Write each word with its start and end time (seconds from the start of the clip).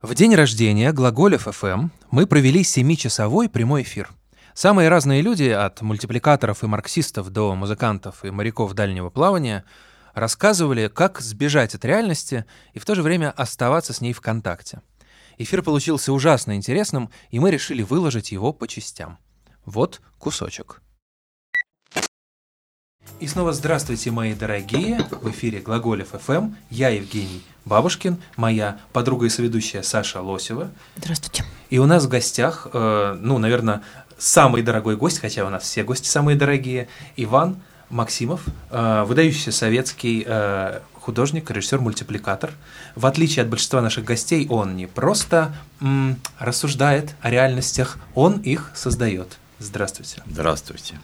В 0.00 0.14
день 0.14 0.36
рождения 0.36 0.92
Глаголев 0.92 1.48
ФМ 1.50 1.88
мы 2.12 2.28
провели 2.28 2.62
семичасовой 2.62 3.48
прямой 3.48 3.82
эфир. 3.82 4.10
Самые 4.54 4.88
разные 4.88 5.22
люди, 5.22 5.48
от 5.48 5.82
мультипликаторов 5.82 6.62
и 6.62 6.68
марксистов 6.68 7.30
до 7.30 7.56
музыкантов 7.56 8.24
и 8.24 8.30
моряков 8.30 8.74
дальнего 8.74 9.10
плавания, 9.10 9.64
рассказывали, 10.14 10.86
как 10.86 11.18
сбежать 11.18 11.74
от 11.74 11.84
реальности 11.84 12.44
и 12.74 12.78
в 12.78 12.84
то 12.84 12.94
же 12.94 13.02
время 13.02 13.32
оставаться 13.32 13.92
с 13.92 14.00
ней 14.00 14.12
в 14.12 14.20
контакте. 14.20 14.82
Эфир 15.36 15.62
получился 15.62 16.12
ужасно 16.12 16.54
интересным, 16.54 17.10
и 17.30 17.40
мы 17.40 17.50
решили 17.50 17.82
выложить 17.82 18.30
его 18.30 18.52
по 18.52 18.68
частям. 18.68 19.18
Вот 19.64 20.00
кусочек. 20.18 20.80
И 23.20 23.26
снова 23.26 23.52
здравствуйте, 23.52 24.12
мои 24.12 24.32
дорогие. 24.32 25.04
В 25.10 25.28
эфире 25.30 25.58
Глаголев 25.58 26.10
ФМ. 26.12 26.52
Я 26.70 26.90
Евгений 26.90 27.42
Бабушкин, 27.64 28.18
моя 28.36 28.78
подруга 28.92 29.26
и 29.26 29.28
соведущая 29.28 29.82
Саша 29.82 30.22
Лосева. 30.22 30.70
Здравствуйте. 30.96 31.44
И 31.68 31.78
у 31.80 31.86
нас 31.86 32.04
в 32.04 32.08
гостях, 32.08 32.68
э, 32.72 33.16
ну, 33.20 33.38
наверное, 33.38 33.82
самый 34.18 34.62
дорогой 34.62 34.96
гость, 34.96 35.18
хотя 35.18 35.44
у 35.44 35.50
нас 35.50 35.64
все 35.64 35.82
гости 35.82 36.06
самые 36.06 36.36
дорогие, 36.36 36.86
Иван 37.16 37.56
Максимов, 37.90 38.42
э, 38.70 39.02
выдающийся 39.02 39.50
советский 39.50 40.22
э, 40.24 40.78
художник, 40.94 41.50
режиссер, 41.50 41.80
мультипликатор. 41.80 42.52
В 42.94 43.04
отличие 43.04 43.42
от 43.42 43.48
большинства 43.48 43.82
наших 43.82 44.04
гостей, 44.04 44.46
он 44.48 44.76
не 44.76 44.86
просто 44.86 45.56
м, 45.80 46.20
рассуждает 46.38 47.16
о 47.20 47.30
реальностях, 47.30 47.98
он 48.14 48.38
их 48.38 48.70
создает. 48.76 49.38
Здравствуйте. 49.58 50.22
Здравствуйте. 50.26 51.00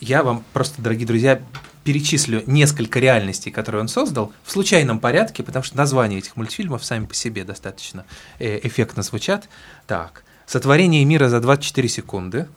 Я 0.00 0.22
вам 0.22 0.42
просто, 0.54 0.80
дорогие 0.80 1.06
друзья, 1.06 1.42
перечислю 1.84 2.42
несколько 2.46 2.98
реальностей, 2.98 3.50
которые 3.50 3.82
он 3.82 3.88
создал, 3.88 4.32
в 4.42 4.50
случайном 4.50 5.00
порядке, 5.00 5.42
потому 5.42 5.62
что 5.62 5.76
названия 5.76 6.18
этих 6.18 6.36
мультфильмов 6.36 6.82
сами 6.84 7.04
по 7.04 7.14
себе 7.14 7.44
достаточно 7.44 8.06
э, 8.38 8.60
эффектно 8.66 9.02
звучат. 9.02 9.48
Так, 9.86 10.24
«Сотворение 10.46 11.04
мира 11.04 11.28
за 11.28 11.40
24 11.40 11.88
секунды», 11.88 12.48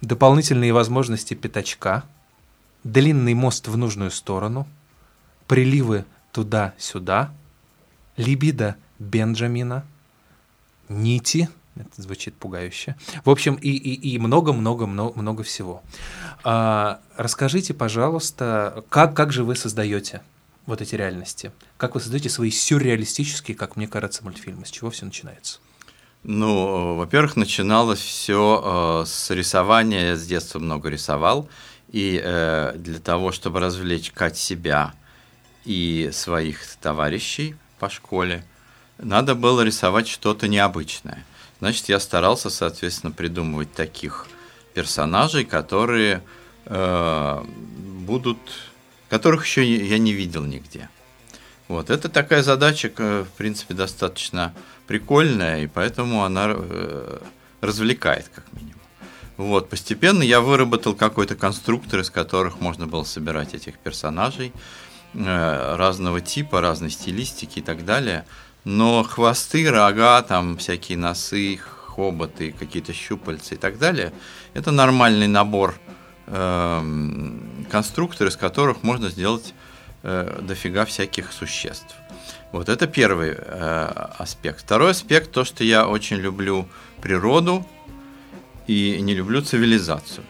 «Дополнительные 0.00 0.72
возможности 0.72 1.34
пятачка», 1.34 2.04
«Длинный 2.84 3.34
мост 3.34 3.66
в 3.66 3.76
нужную 3.76 4.12
сторону», 4.12 4.68
«Приливы 5.48 6.04
туда-сюда», 6.30 7.32
«Либидо 8.16 8.76
Бенджамина», 9.00 9.84
«Нити», 10.88 11.48
это 11.82 12.02
звучит 12.02 12.34
пугающе. 12.34 12.96
В 13.24 13.30
общем, 13.30 13.54
и, 13.54 14.18
много-много-много 14.18 15.18
много 15.18 15.42
всего. 15.42 15.82
А, 16.44 17.00
расскажите, 17.16 17.74
пожалуйста, 17.74 18.84
как, 18.88 19.14
как 19.14 19.32
же 19.32 19.44
вы 19.44 19.56
создаете 19.56 20.22
вот 20.66 20.80
эти 20.80 20.94
реальности? 20.94 21.52
Как 21.76 21.94
вы 21.94 22.00
создаете 22.00 22.28
свои 22.28 22.50
сюрреалистические, 22.50 23.56
как 23.56 23.76
мне 23.76 23.88
кажется, 23.88 24.22
мультфильмы? 24.24 24.66
С 24.66 24.70
чего 24.70 24.90
все 24.90 25.06
начинается? 25.06 25.60
Ну, 26.24 26.96
во-первых, 26.96 27.36
начиналось 27.36 28.00
все 28.00 29.02
э, 29.02 29.06
с 29.06 29.30
рисования. 29.30 30.10
Я 30.10 30.16
с 30.16 30.26
детства 30.26 30.58
много 30.58 30.88
рисовал. 30.88 31.48
И 31.90 32.20
э, 32.22 32.74
для 32.76 32.98
того, 32.98 33.32
чтобы 33.32 33.60
развлечь 33.60 34.12
себя 34.36 34.92
и 35.64 36.10
своих 36.12 36.60
товарищей 36.80 37.56
по 37.78 37.88
школе, 37.88 38.44
надо 38.98 39.34
было 39.34 39.62
рисовать 39.62 40.08
что-то 40.08 40.48
необычное. 40.48 41.24
Значит, 41.60 41.88
я 41.88 41.98
старался, 41.98 42.50
соответственно, 42.50 43.12
придумывать 43.12 43.72
таких 43.72 44.26
персонажей, 44.74 45.44
которые 45.44 46.22
э, 46.66 47.44
будут, 48.06 48.38
которых 49.08 49.44
еще 49.44 49.64
я 49.64 49.98
не 49.98 50.12
видел 50.12 50.44
нигде. 50.44 50.88
Вот, 51.66 51.90
это 51.90 52.08
такая 52.08 52.42
задача, 52.42 52.90
в 52.96 53.36
принципе, 53.36 53.74
достаточно 53.74 54.54
прикольная, 54.86 55.64
и 55.64 55.66
поэтому 55.66 56.24
она 56.24 56.46
э, 56.54 57.18
развлекает, 57.60 58.30
как 58.32 58.44
минимум. 58.52 58.80
Вот, 59.36 59.68
постепенно 59.68 60.22
я 60.22 60.40
выработал 60.40 60.94
какой-то 60.94 61.34
конструктор, 61.34 62.00
из 62.00 62.10
которых 62.10 62.60
можно 62.60 62.86
было 62.86 63.04
собирать 63.04 63.54
этих 63.54 63.78
персонажей 63.78 64.52
э, 65.12 65.76
разного 65.76 66.20
типа, 66.20 66.60
разной 66.60 66.90
стилистики 66.90 67.58
и 67.58 67.62
так 67.62 67.84
далее– 67.84 68.24
но 68.64 69.02
хвосты, 69.02 69.70
рога, 69.70 70.22
там 70.22 70.56
всякие 70.56 70.98
носы, 70.98 71.58
хоботы, 71.58 72.52
какие-то 72.52 72.92
щупальца 72.92 73.54
и 73.54 73.58
так 73.58 73.78
далее, 73.78 74.12
это 74.54 74.70
нормальный 74.70 75.26
набор 75.26 75.74
э, 76.26 76.82
конструкторов, 77.70 78.32
из 78.32 78.36
которых 78.36 78.82
можно 78.82 79.08
сделать 79.10 79.54
э, 80.02 80.40
дофига 80.42 80.84
всяких 80.84 81.32
существ. 81.32 81.94
Вот 82.52 82.68
это 82.68 82.86
первый 82.86 83.34
э, 83.36 84.10
аспект. 84.18 84.60
Второй 84.60 84.92
аспект 84.92 85.32
то, 85.32 85.44
что 85.44 85.64
я 85.64 85.86
очень 85.86 86.16
люблю 86.16 86.66
природу 87.02 87.66
и 88.66 88.98
не 89.00 89.14
люблю 89.14 89.42
цивилизацию. 89.42 90.24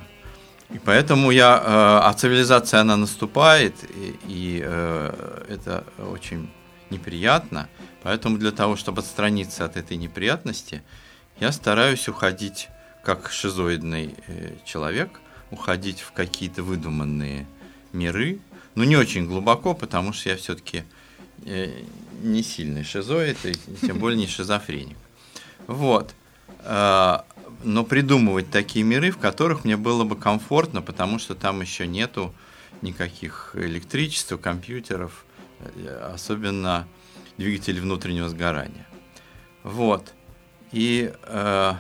И 0.71 0.79
поэтому 0.79 1.31
я, 1.31 1.57
э, 1.57 2.09
а 2.09 2.13
цивилизация 2.13 2.81
она 2.81 2.97
наступает, 2.97 3.75
и, 3.85 4.19
и 4.27 4.63
э, 4.65 5.45
это 5.49 5.85
очень 5.99 6.51
неприятно. 6.91 7.69
Поэтому 8.03 8.39
для 8.39 8.53
того, 8.53 8.77
чтобы 8.77 9.01
отстраниться 9.01 9.65
от 9.65 9.77
этой 9.77 9.97
неприятности, 9.97 10.83
я 11.41 11.53
стараюсь 11.53 12.09
уходить 12.09 12.69
как 13.03 13.31
шизоидный 13.31 14.15
э, 14.27 14.57
человек, 14.65 15.21
уходить 15.51 16.01
в 16.01 16.13
какие-то 16.13 16.63
выдуманные 16.63 17.47
миры, 17.93 18.39
но 18.75 18.85
не 18.85 18.97
очень 18.97 19.27
глубоко, 19.27 19.75
потому 19.75 20.13
что 20.13 20.29
я 20.31 20.37
все-таки 20.37 20.85
э, 21.45 21.83
не 22.23 22.43
сильный 22.43 22.85
шизоид, 22.85 23.39
и 23.45 23.55
тем 23.87 23.99
более 24.01 24.19
не 24.19 24.27
шизофреник. 24.27 24.97
Вот. 25.67 26.15
А, 26.61 27.25
но 27.65 27.85
придумывать 27.85 28.51
такие 28.51 28.85
миры, 28.85 29.11
в 29.11 29.19
которых 29.19 29.65
мне 29.65 29.77
было 29.77 30.05
бы 30.05 30.17
комфортно, 30.17 30.83
потому 30.83 31.19
что 31.19 31.35
там 31.35 31.61
еще 31.61 31.87
нету 31.87 32.35
никаких 32.83 33.51
электричества, 33.55 34.37
компьютеров, 34.37 35.25
особенно 36.13 36.87
двигатель 37.37 37.81
внутреннего 37.81 38.29
сгорания. 38.29 38.87
Вот. 39.63 40.13
И, 40.73 41.13
э, 41.23 41.73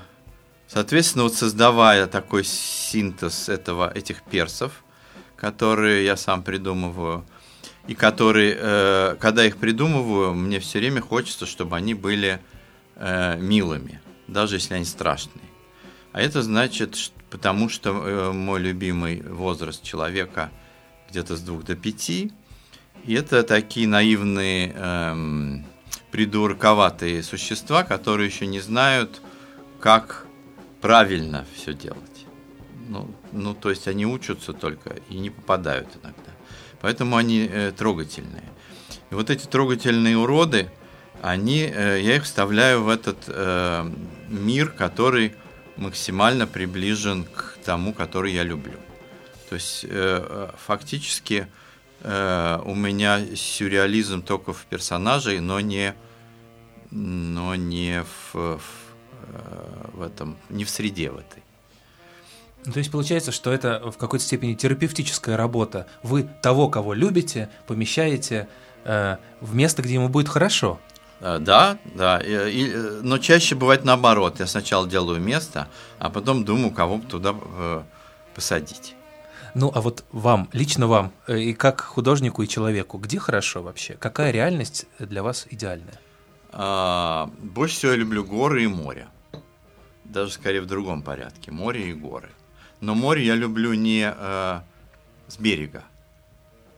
соответственно, 0.66 1.24
вот 1.24 1.34
создавая 1.34 2.06
такой 2.06 2.44
синтез 2.44 3.48
этого, 3.48 3.92
этих 3.92 4.22
персов, 4.22 4.84
которые 5.36 6.04
я 6.04 6.16
сам 6.16 6.42
придумываю, 6.42 7.24
и 7.86 7.94
которые, 7.94 8.56
э, 8.58 9.16
когда 9.20 9.44
их 9.44 9.56
придумываю, 9.56 10.34
мне 10.34 10.60
все 10.60 10.78
время 10.78 11.00
хочется, 11.00 11.46
чтобы 11.46 11.76
они 11.76 11.94
были 11.94 12.40
э, 12.96 13.36
милыми, 13.38 14.00
даже 14.26 14.56
если 14.56 14.74
они 14.74 14.84
страшные. 14.84 15.44
А 16.12 16.20
это 16.20 16.42
значит, 16.42 17.12
потому 17.30 17.68
что 17.68 18.32
мой 18.32 18.60
любимый 18.60 19.22
возраст 19.22 19.82
человека 19.82 20.50
где-то 21.10 21.36
с 21.36 21.40
двух 21.40 21.64
до 21.64 21.76
пяти– 21.76 22.32
и 23.04 23.14
это 23.14 23.42
такие 23.42 23.88
наивные, 23.88 24.72
эм, 24.74 25.66
придурковатые 26.10 27.22
существа, 27.22 27.84
которые 27.84 28.28
еще 28.28 28.46
не 28.46 28.60
знают, 28.60 29.22
как 29.80 30.26
правильно 30.80 31.46
все 31.54 31.74
делать. 31.74 32.26
Ну, 32.88 33.14
ну, 33.32 33.54
то 33.54 33.70
есть 33.70 33.86
они 33.88 34.06
учатся 34.06 34.52
только 34.52 34.96
и 35.08 35.18
не 35.18 35.30
попадают 35.30 35.88
иногда. 36.02 36.32
Поэтому 36.80 37.16
они 37.16 37.48
э, 37.50 37.72
трогательные. 37.76 38.50
И 39.10 39.14
вот 39.14 39.30
эти 39.30 39.46
трогательные 39.46 40.16
уроды, 40.16 40.70
они, 41.22 41.70
э, 41.72 42.00
я 42.00 42.16
их 42.16 42.24
вставляю 42.24 42.84
в 42.84 42.88
этот 42.88 43.24
э, 43.26 43.90
мир, 44.28 44.70
который 44.70 45.34
максимально 45.76 46.46
приближен 46.46 47.24
к 47.24 47.58
тому, 47.64 47.92
который 47.92 48.32
я 48.32 48.42
люблю. 48.42 48.78
То 49.48 49.54
есть 49.54 49.84
э, 49.84 49.88
э 49.90 50.48
фактически 50.66 51.46
у 52.02 52.74
меня 52.74 53.20
сюрреализм 53.34 54.22
только 54.22 54.52
в 54.52 54.64
персонаже, 54.66 55.40
но 55.40 55.60
не, 55.60 55.94
но 56.90 57.54
не 57.54 58.02
в, 58.02 58.34
в, 58.34 58.60
э, 59.32 59.86
в 59.94 60.02
этом, 60.02 60.36
не 60.48 60.64
в 60.64 60.70
среде 60.70 61.10
в 61.10 61.18
этой. 61.18 61.42
Ну, 62.64 62.72
то 62.72 62.78
есть 62.78 62.90
получается, 62.90 63.32
что 63.32 63.52
это 63.52 63.90
в 63.90 63.96
какой-то 63.96 64.24
степени 64.24 64.54
терапевтическая 64.54 65.36
работа. 65.36 65.86
Вы 66.02 66.28
того, 66.42 66.68
кого 66.68 66.92
любите, 66.92 67.48
помещаете 67.66 68.48
э, 68.84 69.16
в 69.40 69.54
место, 69.54 69.82
где 69.82 69.94
ему 69.94 70.08
будет 70.08 70.28
хорошо. 70.28 70.80
Э, 71.20 71.38
да, 71.40 71.78
да, 71.94 72.20
и, 72.20 72.50
и, 72.50 72.74
но 73.02 73.18
чаще 73.18 73.54
бывает 73.54 73.84
наоборот. 73.84 74.40
Я 74.40 74.46
сначала 74.46 74.88
делаю 74.88 75.20
место, 75.20 75.68
а 75.98 76.10
потом 76.10 76.44
думаю, 76.44 76.72
кого 76.72 77.00
туда 77.00 77.34
э, 77.34 77.82
посадить. 78.34 78.94
Ну, 79.54 79.70
а 79.74 79.80
вот 79.80 80.04
вам, 80.12 80.48
лично 80.52 80.86
вам, 80.86 81.12
э, 81.26 81.38
и 81.38 81.54
как 81.54 81.80
художнику, 81.80 82.42
и 82.42 82.48
человеку, 82.48 82.98
где 82.98 83.18
хорошо 83.18 83.62
вообще? 83.62 83.94
Какая 83.94 84.30
реальность 84.30 84.86
для 84.98 85.22
вас 85.22 85.46
идеальная? 85.50 86.00
А, 86.52 87.30
больше 87.38 87.76
всего 87.76 87.92
я 87.92 87.98
люблю 87.98 88.24
горы 88.24 88.64
и 88.64 88.66
море. 88.66 89.08
Даже 90.04 90.32
скорее 90.32 90.62
в 90.62 90.66
другом 90.66 91.02
порядке. 91.02 91.50
Море 91.50 91.90
и 91.90 91.92
горы. 91.92 92.30
Но 92.80 92.94
море 92.94 93.24
я 93.24 93.34
люблю 93.34 93.74
не 93.74 94.12
э, 94.14 94.60
с 95.26 95.38
берега. 95.38 95.84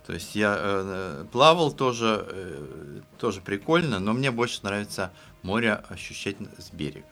То 0.06 0.14
есть 0.14 0.34
я 0.34 0.56
э, 0.58 1.25
плавал 1.31 1.72
тоже, 1.72 2.26
э, 2.28 3.00
тоже 3.19 3.40
прикольно, 3.40 4.00
но 4.00 4.12
мне 4.12 4.31
больше 4.31 4.61
нравится 4.62 5.12
море 5.43 5.75
ощущать 5.88 6.37
с 6.58 6.70
берега. 6.72 7.06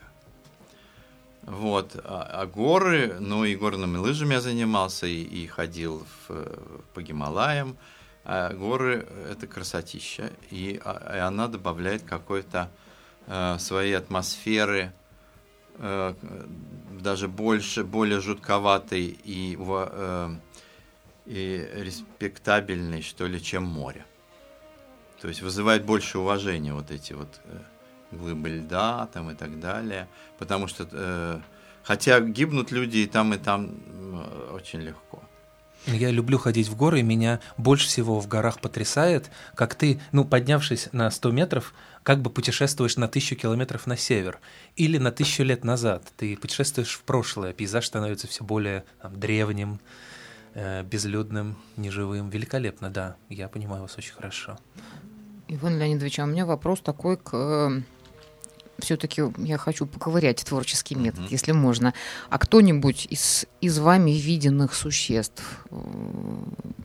Вот. 1.43 1.95
А, 2.03 2.41
а 2.41 2.45
горы, 2.45 3.17
ну 3.19 3.45
и 3.45 3.55
горными 3.55 3.97
лыжами 3.97 4.33
я 4.33 4.41
занимался 4.41 5.07
и, 5.07 5.21
и 5.23 5.47
ходил 5.47 6.05
в, 6.27 6.59
по 6.93 7.01
Гималаям. 7.01 7.77
А 8.25 8.53
горы– 8.53 9.07
это 9.31 9.47
красотища, 9.47 10.31
и, 10.51 10.79
а, 10.83 11.15
и 11.15 11.19
она 11.19 11.47
добавляет 11.47 12.03
какой-то 12.03 12.69
э, 13.25 13.57
своей 13.57 13.93
атмосферы, 13.93 14.91
э, 15.75 16.13
даже 16.99 17.27
больше, 17.27 17.83
более 17.83 18.19
жутковатой 18.19 19.17
и, 19.23 19.57
э, 19.57 20.29
и 21.25 21.69
респектабельной, 21.75 23.01
что 23.01 23.25
ли, 23.25 23.41
чем 23.41 23.63
море. 23.63 24.05
То 25.21 25.27
есть 25.27 25.41
вызывает 25.41 25.83
больше 25.83 26.19
уважения 26.19 26.73
вот 26.73 26.91
эти 26.91 27.13
вот 27.13 27.41
э, 27.45 27.59
глыбы 28.11 28.49
льда 28.49 29.07
там 29.13 29.31
и 29.31 29.35
так 29.35 29.59
далее. 29.59 30.07
Потому 30.37 30.67
что, 30.67 30.87
э, 30.91 31.39
хотя 31.83 32.19
гибнут 32.19 32.71
люди 32.71 32.99
и 32.99 33.05
там, 33.05 33.33
и 33.33 33.37
там 33.37 33.71
э, 33.87 34.51
очень 34.53 34.81
легко. 34.81 35.21
Я 35.85 36.11
люблю 36.11 36.37
ходить 36.37 36.67
в 36.67 36.75
горы, 36.75 36.99
и 36.99 37.03
меня 37.03 37.39
больше 37.57 37.87
всего 37.87 38.19
в 38.19 38.27
горах 38.27 38.59
потрясает, 38.59 39.31
как 39.55 39.75
ты, 39.75 39.99
ну, 40.11 40.25
поднявшись 40.25 40.89
на 40.91 41.09
100 41.09 41.31
метров, 41.31 41.73
как 42.03 42.21
бы 42.21 42.29
путешествуешь 42.29 42.97
на 42.97 43.07
тысячу 43.07 43.35
километров 43.35 43.87
на 43.87 43.95
север 43.95 44.39
или 44.75 44.97
на 44.97 45.11
тысячу 45.11 45.43
лет 45.43 45.63
назад. 45.63 46.03
Ты 46.17 46.35
путешествуешь 46.35 46.95
в 46.95 47.03
прошлое, 47.03 47.53
пейзаж 47.53 47.85
становится 47.85 48.27
все 48.27 48.43
более 48.43 48.83
там, 49.01 49.17
древним, 49.19 49.79
э, 50.53 50.83
безлюдным, 50.83 51.57
неживым. 51.77 52.29
Великолепно, 52.29 52.89
да, 52.89 53.15
я 53.29 53.47
понимаю 53.47 53.83
вас 53.83 53.97
очень 53.97 54.13
хорошо. 54.13 54.57
Иван 55.47 55.79
Леонидович, 55.79 56.19
а 56.19 56.25
у 56.25 56.27
меня 56.27 56.45
вопрос 56.45 56.81
такой 56.81 57.17
к 57.17 57.33
э, 57.33 57.81
все-таки 58.81 59.23
я 59.37 59.57
хочу 59.57 59.85
поковырять 59.85 60.43
творческий 60.43 60.95
метод, 60.95 61.21
mm-hmm. 61.21 61.31
если 61.31 61.51
можно. 61.51 61.93
А 62.29 62.37
кто-нибудь 62.37 63.07
из, 63.09 63.45
из 63.61 63.79
вами 63.79 64.11
виденных 64.11 64.73
существ 64.73 65.65
э, 65.69 65.75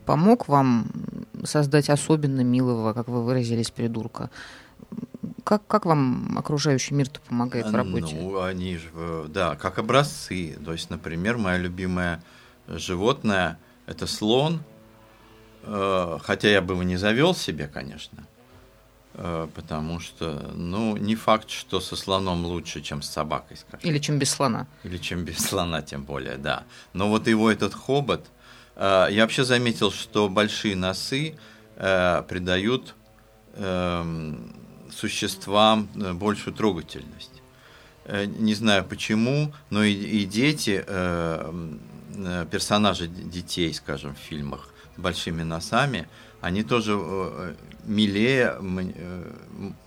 помог 0.07 0.49
вам 0.49 0.87
создать 1.45 1.91
особенно 1.91 2.43
милого, 2.43 2.93
как 2.93 3.09
вы 3.09 3.25
выразились, 3.25 3.71
придурка? 3.71 4.31
Как, 5.45 5.67
как 5.67 5.85
вам 5.85 6.37
окружающий 6.39 6.95
мир-то 6.95 7.21
помогает 7.21 7.67
в 7.67 7.75
работе? 7.75 8.17
Ну, 8.17 8.41
они 8.43 8.77
же, 8.77 8.89
э, 8.95 9.27
да, 9.29 9.57
как 9.57 9.79
образцы. 9.79 10.59
То 10.65 10.73
есть, 10.73 10.91
например, 10.91 11.37
мое 11.39 11.59
любимое 11.59 12.23
животное– 12.67 13.59
это 13.87 14.07
слон, 14.07 14.63
э, 15.63 16.19
хотя 16.23 16.49
я 16.49 16.63
бы 16.63 16.75
его 16.75 16.83
не 16.83 16.97
завел 16.97 17.35
себе, 17.35 17.69
конечно– 17.69 18.27
потому 19.15 20.01
что, 20.01 20.51
ну, 20.55 20.97
не 20.97 21.15
факт, 21.15 21.49
что 21.49 21.81
со 21.81 21.95
слоном 21.95 22.45
лучше, 22.45 22.81
чем 22.81 23.01
с 23.01 23.09
собакой, 23.09 23.57
скажем. 23.57 23.89
Или 23.89 23.99
чем 23.99 24.19
без 24.19 24.31
слона. 24.31 24.67
Или 24.83 24.99
чем 24.99 25.25
без 25.25 25.39
слона, 25.39 25.83
тем 25.83 26.03
более, 26.03 26.37
да. 26.37 26.65
Но 26.93 27.09
вот 27.09 27.29
его 27.29 27.51
этот 27.51 27.75
хобот, 27.75 28.27
э, 28.77 29.09
я 29.11 29.23
вообще 29.23 29.45
заметил, 29.45 29.93
что 29.93 30.29
большие 30.29 30.75
носы 30.75 31.37
э, 31.77 32.23
придают 32.29 32.95
эм, 33.55 34.53
существам 34.93 35.89
большую 35.95 36.55
трогательность. 36.55 37.31
Не 38.09 38.55
знаю 38.55 38.85
почему, 38.85 39.53
но 39.71 39.83
и, 39.83 39.93
и 39.93 40.25
дети, 40.27 40.85
персонажи 42.51 43.07
детей, 43.07 43.73
скажем, 43.73 44.15
в 44.15 44.19
фильмах 44.19 44.69
с 44.97 45.01
большими 45.01 45.43
носами, 45.43 46.07
они 46.45 46.63
тоже 46.63 46.95
э, 46.95 47.55
милее 47.85 48.59
э, 48.61 49.33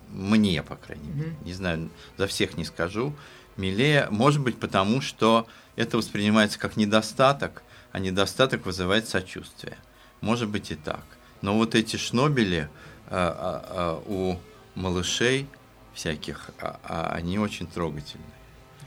мне, 0.09 0.63
по 0.63 0.75
крайней 0.75 1.09
мере. 1.09 1.35
Не 1.45 1.53
знаю, 1.53 1.89
за 2.17 2.25
всех 2.25 2.57
не 2.57 2.65
скажу. 2.65 3.13
Милее, 3.57 4.07
может 4.09 4.41
быть, 4.41 4.59
потому 4.59 4.99
что 5.01 5.47
это 5.75 5.97
воспринимается 5.97 6.57
как 6.57 6.75
недостаток, 6.75 7.61
а 7.91 7.99
недостаток 7.99 8.65
вызывает 8.65 9.07
сочувствие. 9.07 9.77
Может 10.21 10.49
быть 10.49 10.71
и 10.71 10.75
так. 10.75 11.03
Но 11.41 11.55
вот 11.55 11.75
эти 11.75 11.95
шнобели 11.95 12.69
а, 13.07 13.29
а, 13.29 13.65
а, 13.69 14.03
у 14.07 14.39
малышей 14.73 15.47
всяких, 15.93 16.49
они 16.83 17.37
очень 17.37 17.67
трогательные. 17.67 18.25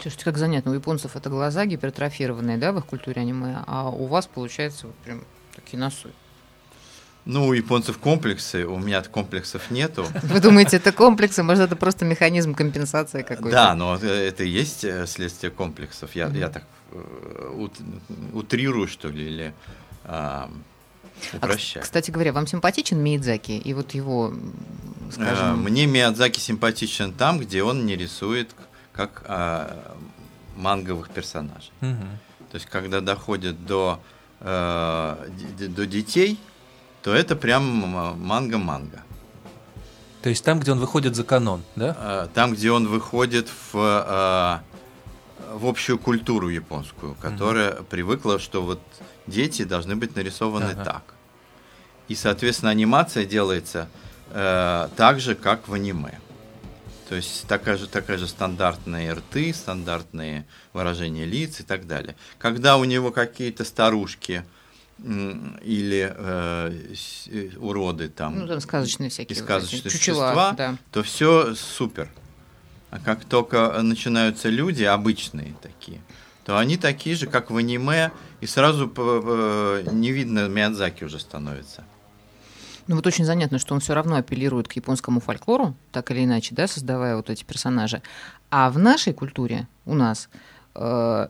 Слушайте, 0.01 0.25
как 0.25 0.39
занятно. 0.39 0.73
У 0.73 0.75
японцев 0.75 1.15
это 1.15 1.31
глаза 1.31 1.67
гипертрофированные, 1.67 2.59
да, 2.59 2.73
в 2.73 2.79
их 2.79 2.87
культуре 2.87 3.23
аниме, 3.23 3.63
а 3.69 3.91
у 3.91 4.07
вас, 4.07 4.27
получается, 4.27 4.89
вот 4.89 4.97
прям 4.97 5.25
такие 5.55 5.79
носы. 5.79 6.11
Ну, 7.27 7.47
у 7.47 7.53
японцев 7.53 7.99
комплексы, 7.99 8.65
у 8.65 8.79
меня 8.79 9.03
комплексов 9.03 9.71
нету. 9.71 10.07
Вы 10.23 10.41
думаете, 10.41 10.79
это 10.79 10.91
комплексы? 10.91 11.43
Может, 11.43 11.67
это 11.67 11.77
просто 11.77 12.05
механизм 12.05 12.55
компенсации 12.55 13.23
какой-то? 13.23 13.51
Да, 13.51 13.75
но 13.75 13.97
это 13.97 14.45
и 14.45 14.49
есть 14.49 14.85
э, 14.85 15.07
следствие 15.07 15.51
комплексов. 15.51 16.15
Я, 16.15 16.27
mm-hmm. 16.27 16.39
я 16.39 16.49
так 16.49 16.65
э, 16.93 17.69
утрирую, 18.33 18.89
что 18.89 19.09
ли, 19.09 19.27
или 19.27 19.55
а, 20.05 20.51
упрощаю. 21.35 21.83
А, 21.83 21.85
кстати 21.85 22.11
говоря, 22.11 22.33
вам 22.33 22.47
симпатичен 22.47 22.99
Миядзаки? 22.99 23.53
И 23.53 23.75
вот 23.75 23.93
его, 23.93 24.33
скажем... 25.13 25.47
А, 25.47 25.57
мне 25.57 25.87
Миядзаки 25.87 26.41
симпатичен 26.41 27.13
там, 27.13 27.39
где 27.39 27.63
он 27.63 27.85
не 27.87 27.97
рисует 27.97 28.51
как 28.93 29.25
а, 29.27 29.95
манговых 30.57 31.11
персонажей. 31.11 31.71
Mm-hmm. 31.81 32.09
То 32.51 32.55
есть, 32.55 32.67
когда 32.67 33.01
доходит 33.01 33.67
до, 33.67 34.01
а, 34.41 35.25
до 35.59 35.87
детей 35.87 36.39
то 37.03 37.15
это 37.15 37.37
прям 37.37 37.65
манга-манга. 38.19 39.03
То 40.23 40.29
есть 40.29 40.45
там, 40.45 40.61
где 40.61 40.73
он 40.73 40.81
выходит 40.81 41.17
за 41.17 41.25
канон, 41.25 41.63
да? 41.77 41.97
А, 41.99 42.29
там, 42.35 42.53
где 42.53 42.71
он 42.71 42.87
выходит 42.87 43.49
в, 43.49 43.73
а, 43.75 44.63
в 45.55 45.67
общую 45.67 45.99
культуру 45.99 46.49
японскую, 46.49 47.15
которая 47.15 47.77
угу. 47.77 47.85
привыкла, 47.85 48.39
что 48.39 48.63
вот 48.63 48.81
дети 49.27 49.65
должны 49.65 49.97
быть 49.97 50.15
нарисованы 50.17 50.73
ага. 50.73 50.85
так. 50.85 51.03
И, 52.09 52.15
соответственно, 52.15 52.73
анимация 52.73 53.25
делается 53.25 53.89
э, 54.31 54.89
так 54.97 55.21
же, 55.21 55.37
как 55.37 55.69
в 55.69 55.75
аниме. 55.75 56.19
То 57.09 57.15
есть 57.15 57.47
такая 57.47 57.77
же, 57.77 57.87
такая 57.87 58.19
же 58.19 58.27
стандартные 58.27 59.13
рты, 59.13 59.55
стандартные 59.55 60.47
выражения 60.73 61.25
лиц 61.25 61.61
и 61.61 61.63
так 61.63 61.87
далее. 61.87 62.17
Когда 62.39 62.77
у 62.77 62.85
него 62.85 63.11
какие-то 63.11 63.65
старушки, 63.65 64.45
или 65.03 66.13
э, 66.15 66.73
э, 67.27 67.51
уроды 67.59 68.09
там, 68.09 68.39
ну, 68.39 68.47
там 68.47 68.61
сказочные 68.61 69.11
всякие, 69.11 69.37
и 69.37 69.41
сказочные 69.41 69.83
вот 69.83 69.93
существа, 69.93 70.53
да. 70.53 70.77
то 70.93 71.03
все 71.03 71.55
супер. 71.55 72.09
А 72.91 72.99
как 72.99 73.25
только 73.25 73.81
начинаются 73.83 74.49
люди 74.49 74.83
обычные 74.83 75.55
такие, 75.63 76.01
то 76.45 76.59
они 76.59 76.77
такие 76.77 77.17
же, 77.17 77.27
как 77.27 77.51
в 77.51 77.57
аниме, 77.57 78.11
и 78.41 78.47
сразу 78.47 78.87
не 79.93 80.11
видно 80.11 80.49
Миядзаки 80.49 81.05
уже 81.05 81.19
становится. 81.19 81.85
Ну 82.91 82.97
вот 82.97 83.07
очень 83.07 83.25
занятно, 83.25 83.61
что 83.61 83.75
он 83.75 83.81
все 83.81 83.95
равно 83.95 84.17
апеллирует 84.17 84.67
к 84.67 84.73
японскому 84.73 85.21
фольклору, 85.21 85.77
так 85.93 86.11
или 86.11 86.25
иначе, 86.25 86.57
да, 86.57 86.67
создавая 86.67 87.15
вот 87.15 87.31
эти 87.31 87.45
персонажи. 87.45 88.03
А 88.51 88.69
в 88.71 88.79
нашей 88.81 89.13
культуре, 89.13 89.69
у 89.87 89.95
нас, 89.95 90.29
э, 90.75 91.29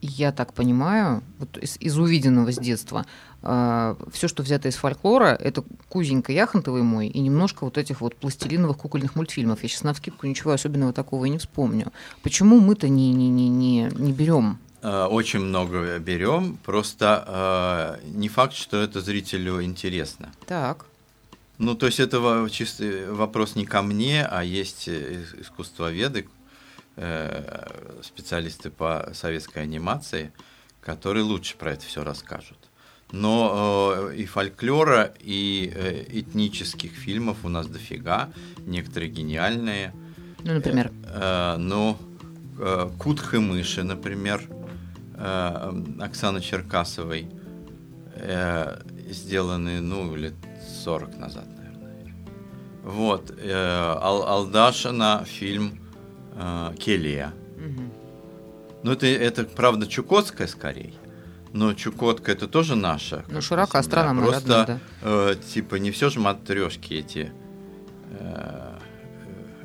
я 0.00 0.32
так 0.32 0.52
понимаю, 0.52 1.22
вот 1.38 1.56
из, 1.58 1.76
из 1.80 1.98
увиденного 1.98 2.52
с 2.52 2.58
детства, 2.58 3.06
э, 3.42 3.94
все, 4.12 4.28
что 4.28 4.42
взято 4.42 4.68
из 4.68 4.76
фольклора, 4.76 5.34
это 5.34 5.64
Кузенька 5.88 6.32
Яхонтовый 6.32 6.82
мой 6.82 7.08
и 7.08 7.20
немножко 7.20 7.64
вот 7.64 7.78
этих 7.78 8.00
вот 8.00 8.14
пластилиновых 8.16 8.78
кукольных 8.78 9.16
мультфильмов. 9.16 9.62
Я 9.62 9.68
сейчас 9.68 9.82
на 9.82 9.94
вскидку 9.94 10.26
ничего 10.26 10.52
особенного 10.52 10.92
такого 10.92 11.24
и 11.24 11.30
не 11.30 11.38
вспомню. 11.38 11.92
Почему 12.22 12.60
мы-то 12.60 12.88
не, 12.88 13.12
не, 13.12 13.28
не, 13.28 13.48
не, 13.48 13.90
не 13.96 14.12
берем? 14.12 14.58
Очень 14.82 15.40
много 15.40 15.98
берем, 15.98 16.56
просто 16.64 17.98
э, 18.02 18.08
не 18.10 18.28
факт, 18.28 18.54
что 18.54 18.76
это 18.76 19.00
зрителю 19.00 19.60
интересно. 19.62 20.30
Так. 20.46 20.86
Ну, 21.58 21.74
то 21.74 21.86
есть 21.86 21.98
это 21.98 22.48
чистый 22.50 23.10
вопрос 23.10 23.56
не 23.56 23.66
ко 23.66 23.82
мне, 23.82 24.24
а 24.24 24.44
есть 24.44 24.86
э, 24.86 25.24
искусствоведы, 25.40 26.28
Э, 27.00 28.00
специалисты 28.02 28.70
по 28.70 29.10
советской 29.14 29.62
анимации, 29.62 30.32
которые 30.80 31.22
лучше 31.22 31.56
про 31.56 31.74
это 31.74 31.84
все 31.84 32.02
расскажут. 32.02 32.58
Но 33.12 33.94
э, 34.10 34.16
и 34.16 34.24
фольклора, 34.24 35.14
и 35.20 35.72
э, 35.72 36.04
этнических 36.08 36.90
фильмов 36.90 37.44
у 37.44 37.48
нас 37.48 37.68
дофига, 37.68 38.30
некоторые 38.66 39.12
гениальные. 39.12 39.94
Ну, 40.42 40.54
например? 40.54 40.90
Э, 41.04 41.54
э, 41.54 41.56
ну, 41.58 41.96
э, 42.58 42.90
Кутх 42.98 43.32
и 43.34 43.38
мыши, 43.38 43.84
например, 43.84 44.42
э, 45.14 45.82
Оксаны 46.00 46.40
Черкасовой, 46.40 47.28
э, 48.16 48.82
сделанные, 49.08 49.80
ну, 49.80 50.16
лет 50.16 50.34
40 50.82 51.16
назад, 51.16 51.46
наверное. 51.56 52.16
Вот, 52.82 53.32
э, 53.38 53.52
Ал 53.52 54.26
Алдашина 54.26 55.24
фильм 55.24 55.78
э, 56.38 56.74
Келия. 56.78 57.32
Угу. 57.56 57.82
Ну, 58.84 58.92
это, 58.92 59.06
это, 59.06 59.44
правда, 59.44 59.86
Чукотская 59.86 60.46
скорее. 60.46 60.92
но 61.52 61.74
Чукотка 61.74 62.30
это 62.32 62.46
тоже 62.46 62.76
наша. 62.76 63.24
Ну, 63.28 63.40
широка 63.40 63.82
страна, 63.82 64.12
мы 64.14 64.22
Просто, 64.26 64.48
родная, 64.58 64.66
да. 64.66 64.80
э, 65.32 65.34
типа, 65.54 65.76
не 65.76 65.90
все 65.90 66.10
же 66.10 66.20
матрешки 66.20 66.94
эти 66.94 67.32
э, 68.18 68.74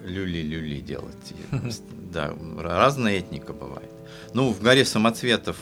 люли-люли 0.05 0.79
делать. 0.79 1.33
Да, 2.13 2.31
разная 2.59 3.17
этника 3.17 3.53
бывает. 3.53 3.89
Ну, 4.35 4.51
в 4.53 4.61
горе 4.61 4.85
самоцветов, 4.85 5.57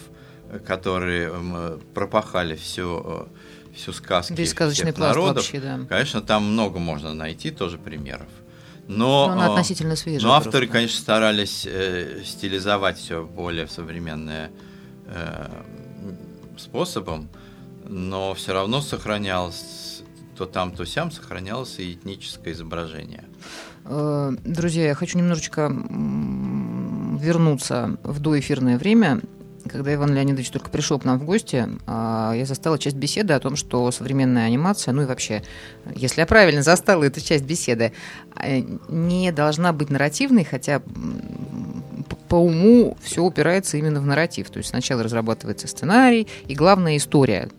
э, 0.50 0.60
которые 0.60 1.30
м, 1.30 1.80
пропахали 1.94 2.56
все, 2.58 3.30
всю 3.74 3.94
сказки 3.94 4.34
Весь 4.34 4.52
сказочный 4.52 4.92
всех 4.92 4.98
народов, 4.98 5.36
вообще, 5.38 5.62
да. 5.62 5.80
конечно, 5.88 6.22
там 6.22 6.44
много 6.52 6.80
можно 6.80 7.14
найти 7.14 7.52
тоже 7.52 7.78
примеров. 7.78 8.28
Но 8.98 9.28
Но, 9.28 9.32
она 9.34 9.48
э, 9.48 9.50
относительно 9.52 9.96
свежая. 9.96 10.28
но 10.28 10.36
авторы, 10.36 10.66
просто. 10.66 10.74
конечно, 10.74 11.00
старались 11.00 11.66
э, 11.66 12.22
стилизовать 12.26 12.98
все 12.98 13.24
более 13.24 13.68
современное 13.68 14.52
э, 15.08 15.50
способом, 16.58 17.30
но 17.88 18.34
все 18.34 18.54
равно 18.54 18.82
сохранялось 18.82 20.04
то 20.38 20.46
там, 20.46 20.72
то 20.72 20.86
сям 20.86 21.12
сохранялось 21.12 21.78
и 21.80 21.94
этническое 21.94 22.54
изображение. 22.54 23.24
Э, 23.86 24.32
Друзья, 24.44 24.86
я 24.88 24.96
хочу 24.96 25.18
немножечко 25.18 25.68
вернуться 27.20 27.98
в 28.04 28.20
доэфирное 28.20 28.78
время. 28.78 29.22
Когда 29.68 29.94
Иван 29.94 30.14
Леонидович 30.14 30.50
только 30.50 30.70
пришел 30.70 31.00
к 31.00 31.06
нам 31.06 31.20
в 31.20 31.26
гости, 31.26 31.68
а, 31.88 32.34
я 32.36 32.46
застала 32.46 32.80
часть 32.80 32.96
беседы 32.96 33.34
о 33.34 33.40
том, 33.40 33.56
что 33.56 33.92
современная 33.92 34.46
анимация, 34.46 34.94
ну 34.94 35.04
и 35.04 35.06
вообще, 35.06 35.44
если 35.96 36.22
я 36.22 36.28
правильно 36.28 36.64
застала 36.64 37.04
эту 37.04 37.22
часть 37.22 37.44
беседы, 37.44 37.94
э, 38.36 38.62
не 38.90 39.32
должна 39.32 39.74
быть 39.74 39.90
нарративной, 39.90 40.44
хотя 40.44 40.82
по 42.28 42.36
уму 42.36 42.98
все 43.02 43.24
упирается 43.24 43.78
именно 43.78 44.00
в 44.00 44.06
нарратив. 44.06 44.50
То 44.50 44.58
есть 44.58 44.70
сначала 44.70 45.04
разрабатывается 45.04 45.68
сценарий 45.68 46.28
и 46.48 46.56
главная 46.56 46.98
история. 46.98 47.50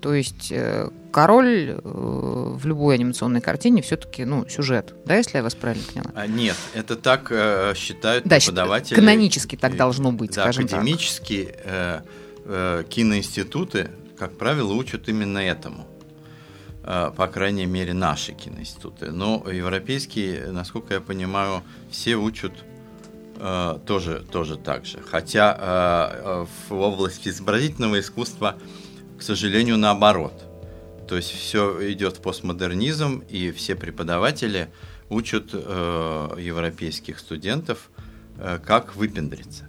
То 0.00 0.14
есть 0.14 0.48
э, 0.50 0.90
король 1.10 1.70
э, 1.70 1.80
в 1.82 2.66
любой 2.66 2.96
анимационной 2.96 3.40
картине 3.40 3.82
все-таки 3.82 4.24
ну, 4.24 4.46
сюжет, 4.48 4.94
да, 5.04 5.16
если 5.16 5.38
я 5.38 5.42
вас 5.42 5.54
правильно 5.54 5.84
поняла? 5.92 6.10
А 6.14 6.26
нет, 6.26 6.56
это 6.74 6.96
так 6.96 7.28
э, 7.30 7.74
считают 7.76 8.26
Да, 8.26 8.36
преподаватели. 8.36 8.94
канонически 8.94 9.56
так 9.56 9.76
должно 9.76 10.12
быть, 10.12 10.32
да, 10.34 10.42
скажем 10.42 10.66
так. 10.66 10.78
академически 10.78 11.54
э, 11.64 12.00
э, 12.44 12.84
киноинституты, 12.88 13.90
как 14.18 14.36
правило, 14.36 14.72
учат 14.72 15.08
именно 15.08 15.38
этому. 15.38 15.86
Э, 16.82 17.10
по 17.16 17.26
крайней 17.26 17.66
мере, 17.66 17.92
наши 17.94 18.32
киноинституты. 18.32 19.10
Но 19.10 19.44
европейские, 19.50 20.50
насколько 20.52 20.94
я 20.94 21.00
понимаю, 21.00 21.62
все 21.90 22.16
учат 22.16 22.52
э, 23.36 23.78
тоже, 23.86 24.24
тоже 24.30 24.56
так 24.56 24.86
же. 24.86 24.98
Хотя 25.00 25.56
э, 25.58 26.22
э, 26.24 26.46
в 26.68 26.72
области 26.74 27.28
изобразительного 27.28 28.00
искусства, 28.00 28.56
к 29.18 29.22
сожалению, 29.22 29.76
наоборот. 29.78 30.32
То 31.08 31.16
есть 31.16 31.30
все 31.30 31.90
идет 31.92 32.18
в 32.18 32.20
постмодернизм, 32.20 33.22
и 33.30 33.50
все 33.50 33.74
преподаватели 33.74 34.68
учат 35.08 35.50
э, 35.52 36.34
европейских 36.38 37.18
студентов, 37.18 37.88
э, 38.36 38.58
как 38.64 38.94
выпендриться. 38.94 39.64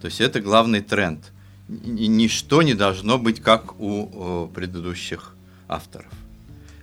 То 0.00 0.06
есть 0.06 0.20
это 0.20 0.40
главный 0.40 0.80
тренд. 0.80 1.32
Ничто 1.68 2.62
не 2.62 2.74
должно 2.74 3.18
быть 3.18 3.42
как 3.42 3.80
у 3.80 4.48
э, 4.50 4.54
предыдущих 4.54 5.34
авторов. 5.66 6.12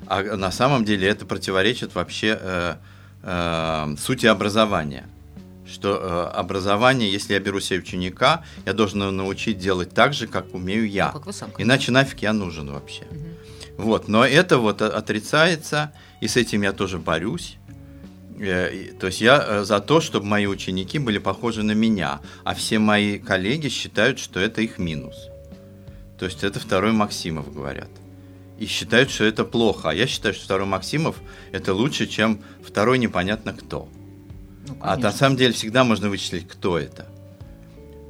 А 0.08 0.24
на 0.36 0.52
самом 0.52 0.84
деле 0.84 1.08
это 1.08 1.26
противоречит 1.26 1.96
вообще 1.96 2.38
э, 2.42 2.76
э, 3.24 3.96
сути 3.98 4.26
образования. 4.26 5.08
Что 5.66 5.96
э, 5.96 6.38
образование, 6.38 7.10
если 7.10 7.34
я 7.34 7.40
беру 7.40 7.62
себе 7.62 7.80
ученика, 7.80 8.44
я 8.66 8.74
должен 8.74 9.02
его 9.02 9.12
научить 9.12 9.58
делать 9.58 9.92
так 9.92 10.14
же, 10.14 10.28
как 10.28 10.54
умею 10.54 10.90
я. 10.90 11.08
Ну, 11.08 11.14
как 11.14 11.28
вы 11.28 11.34
сам 11.34 11.52
Иначе 11.58 11.92
нафиг 11.92 12.22
я 12.24 12.34
нужен 12.34 12.72
вообще. 12.72 13.04
Вот, 13.80 14.10
но 14.10 14.26
это 14.26 14.58
вот 14.58 14.82
отрицается, 14.82 15.94
и 16.20 16.28
с 16.28 16.36
этим 16.36 16.64
я 16.64 16.74
тоже 16.74 16.98
борюсь. 16.98 17.56
Э, 18.38 18.92
То 19.00 19.08
есть 19.08 19.22
я 19.22 19.42
э, 19.42 19.64
за 19.64 19.80
то, 19.80 20.02
чтобы 20.02 20.26
мои 20.26 20.48
ученики 20.48 21.00
были 21.00 21.18
похожи 21.18 21.64
на 21.64 21.72
меня, 21.72 22.20
а 22.44 22.56
все 22.56 22.78
мои 22.78 23.20
коллеги 23.20 23.70
считают, 23.70 24.20
что 24.20 24.42
это 24.42 24.62
их 24.62 24.80
минус. 24.80 25.30
То 26.20 26.26
есть 26.26 26.44
это 26.44 26.60
второй 26.60 26.92
Максимов, 26.92 27.54
говорят. 27.54 27.90
И 28.58 28.66
считают, 28.66 29.10
что 29.10 29.24
это 29.24 29.46
плохо. 29.46 29.92
А 29.92 29.94
я 29.94 30.08
считаю, 30.08 30.34
что 30.34 30.44
второй 30.44 30.68
Максимов 30.68 31.16
это 31.54 31.74
лучше, 31.74 32.06
чем 32.06 32.42
второй 32.62 33.00
непонятно 33.00 33.54
кто. 33.54 33.88
Ну, 34.68 34.76
А 34.82 34.98
на 34.98 35.14
самом 35.14 35.38
деле 35.38 35.54
всегда 35.54 35.86
можно 35.86 36.10
вычислить, 36.10 36.46
кто 36.50 36.78
это. 36.78 37.08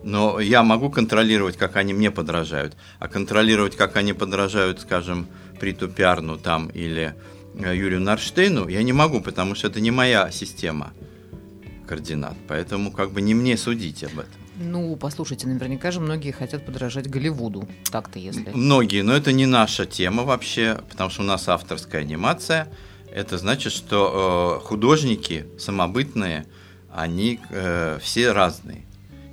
Но 0.04 0.40
я 0.40 0.64
могу 0.64 0.90
контролировать, 0.90 1.58
как 1.58 1.76
они 1.76 1.94
мне 1.94 2.10
подражают. 2.10 2.76
А 2.98 3.08
контролировать, 3.08 3.76
как 3.76 3.98
они 3.98 4.14
подражают, 4.14 4.80
скажем, 4.82 5.28
Приту 5.60 5.88
Пиарну 5.88 6.38
там 6.38 6.68
или 6.68 7.16
э, 7.56 7.76
Юрию 7.76 8.02
Нарштейну, 8.02 8.68
я 8.68 8.84
не 8.84 8.94
могу, 8.94 9.22
потому 9.22 9.56
что 9.56 9.68
это 9.68 9.80
не 9.82 9.92
моя 9.92 10.32
система 10.32 10.94
координат. 11.88 12.36
Поэтому 12.48 12.92
как 12.92 13.12
бы 13.12 13.22
не 13.22 13.34
мне 13.34 13.58
судить 13.58 14.04
об 14.04 14.20
этом. 14.20 14.40
Ну, 14.62 14.96
послушайте, 14.98 15.48
наверняка 15.48 15.90
же 15.92 16.00
многие 16.00 16.32
хотят 16.32 16.66
подражать 16.66 17.10
Голливуду. 17.10 17.68
Так-то, 17.92 18.20
если. 18.20 18.52
Многие, 18.54 19.04
но 19.04 19.16
это 19.16 19.32
не 19.32 19.46
наша 19.46 19.86
тема 19.86 20.24
вообще, 20.24 20.80
потому 20.90 21.10
что 21.10 21.22
у 21.22 21.26
нас 21.26 21.48
авторская 21.48 22.02
анимация. 22.02 22.68
Это 23.12 23.38
значит, 23.38 23.74
что 23.74 24.60
э, 24.62 24.68
художники 24.68 25.46
самобытные, 25.58 26.46
они 26.94 27.40
э, 27.50 28.00
все 28.02 28.32
разные. 28.34 28.86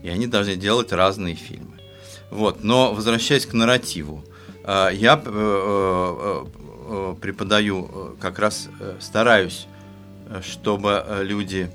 И 0.02 0.08
они 0.08 0.26
должны 0.26 0.56
делать 0.56 0.92
разные 0.92 1.34
фильмы. 1.34 1.74
Вот. 2.30 2.62
Но 2.62 2.94
возвращаясь 2.94 3.46
к 3.46 3.52
нарративу, 3.52 4.24
э, 4.24 4.35
я 4.66 5.22
э, 5.24 5.28
э, 5.28 6.44
э, 6.88 7.14
преподаю, 7.20 8.16
как 8.20 8.38
раз 8.40 8.68
стараюсь, 9.00 9.66
чтобы 10.42 11.04
люди 11.22 11.70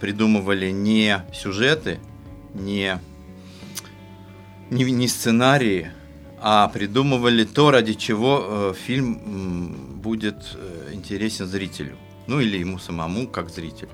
придумывали 0.00 0.70
не 0.70 1.24
сюжеты, 1.32 1.98
не 2.54 3.00
не, 4.70 4.84
не 4.84 5.08
сценарии, 5.08 5.90
а 6.40 6.68
придумывали 6.68 7.44
то, 7.44 7.70
ради 7.70 7.94
чего 7.94 8.74
фильм 8.74 10.00
будет 10.02 10.56
интересен 10.92 11.46
зрителю. 11.46 11.96
Ну 12.26 12.40
или 12.40 12.58
ему 12.58 12.78
самому, 12.78 13.26
как 13.26 13.50
зрителю. 13.50 13.90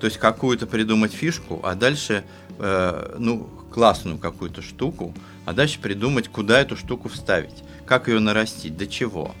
То 0.00 0.06
есть 0.06 0.18
какую-то 0.18 0.66
придумать 0.66 1.12
фишку, 1.12 1.60
а 1.64 1.74
дальше, 1.74 2.24
ну, 2.58 3.48
классную 3.72 4.18
какую-то 4.18 4.62
штуку, 4.62 5.14
а 5.48 5.54
дальше 5.54 5.80
придумать, 5.80 6.28
куда 6.28 6.60
эту 6.60 6.76
штуку 6.76 7.08
вставить, 7.08 7.64
как 7.86 8.08
ее 8.08 8.20
нарастить, 8.20 8.76
до 8.76 8.86
чего. 8.86 9.34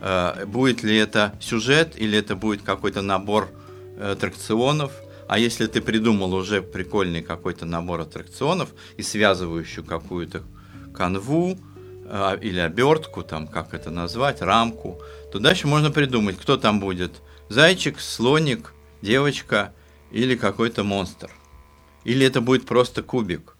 Э, 0.00 0.44
будет 0.46 0.82
ли 0.82 0.96
это 0.96 1.32
сюжет 1.40 1.92
или 1.96 2.18
это 2.18 2.34
будет 2.34 2.62
какой-то 2.62 3.02
набор 3.02 3.50
э, 3.96 4.10
аттракционов, 4.10 4.90
а 5.28 5.38
если 5.38 5.66
ты 5.68 5.80
придумал 5.80 6.34
уже 6.34 6.60
прикольный 6.60 7.22
какой-то 7.22 7.66
набор 7.66 8.00
аттракционов 8.00 8.70
и 8.96 9.02
связывающую 9.02 9.84
какую-то 9.84 10.42
канву 10.92 11.56
э, 12.04 12.38
или 12.42 12.58
обертку, 12.58 13.22
там, 13.22 13.46
как 13.46 13.74
это 13.74 13.90
назвать, 13.90 14.42
рамку, 14.42 15.00
то 15.30 15.38
дальше 15.38 15.68
можно 15.68 15.92
придумать, 15.92 16.36
кто 16.36 16.56
там 16.56 16.80
будет. 16.80 17.22
Зайчик, 17.48 18.00
слоник, 18.00 18.72
девочка 19.02 19.72
или 20.10 20.34
какой-то 20.34 20.82
монстр. 20.82 21.30
Или 22.02 22.26
это 22.26 22.40
будет 22.40 22.66
просто 22.66 23.04
кубик 23.04 23.56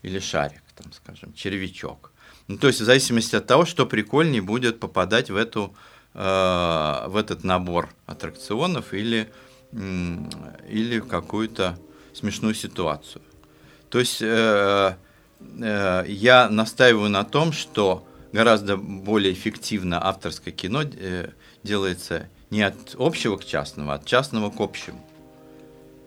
или 0.00 0.18
шарик, 0.18 0.62
там, 0.84 0.92
скажем, 0.92 1.32
червячок. 1.32 2.12
Ну, 2.46 2.58
то 2.58 2.66
есть 2.68 2.80
в 2.80 2.84
зависимости 2.84 3.36
от 3.36 3.46
того, 3.46 3.64
что 3.64 3.86
прикольнее 3.86 4.42
будет 4.42 4.80
попадать 4.80 5.30
в, 5.30 5.36
эту, 5.36 5.74
э, 6.14 7.04
в 7.08 7.16
этот 7.16 7.42
набор 7.42 7.88
аттракционов 8.06 8.92
или, 8.92 9.32
м, 9.72 10.30
или 10.68 11.00
какую-то 11.00 11.78
смешную 12.12 12.54
ситуацию. 12.54 13.22
То 13.88 13.98
есть 13.98 14.20
э, 14.20 14.96
э, 15.40 16.04
я 16.06 16.48
настаиваю 16.50 17.08
на 17.08 17.24
том, 17.24 17.52
что 17.52 18.06
гораздо 18.32 18.76
более 18.76 19.32
эффективно 19.32 20.06
авторское 20.06 20.52
кино 20.52 20.82
э, 20.82 21.30
делается 21.62 22.28
не 22.50 22.62
от 22.62 22.94
общего 22.98 23.36
к 23.36 23.44
частному, 23.44 23.90
а 23.90 23.94
от 23.94 24.04
частного 24.04 24.50
к 24.50 24.60
общему. 24.60 25.04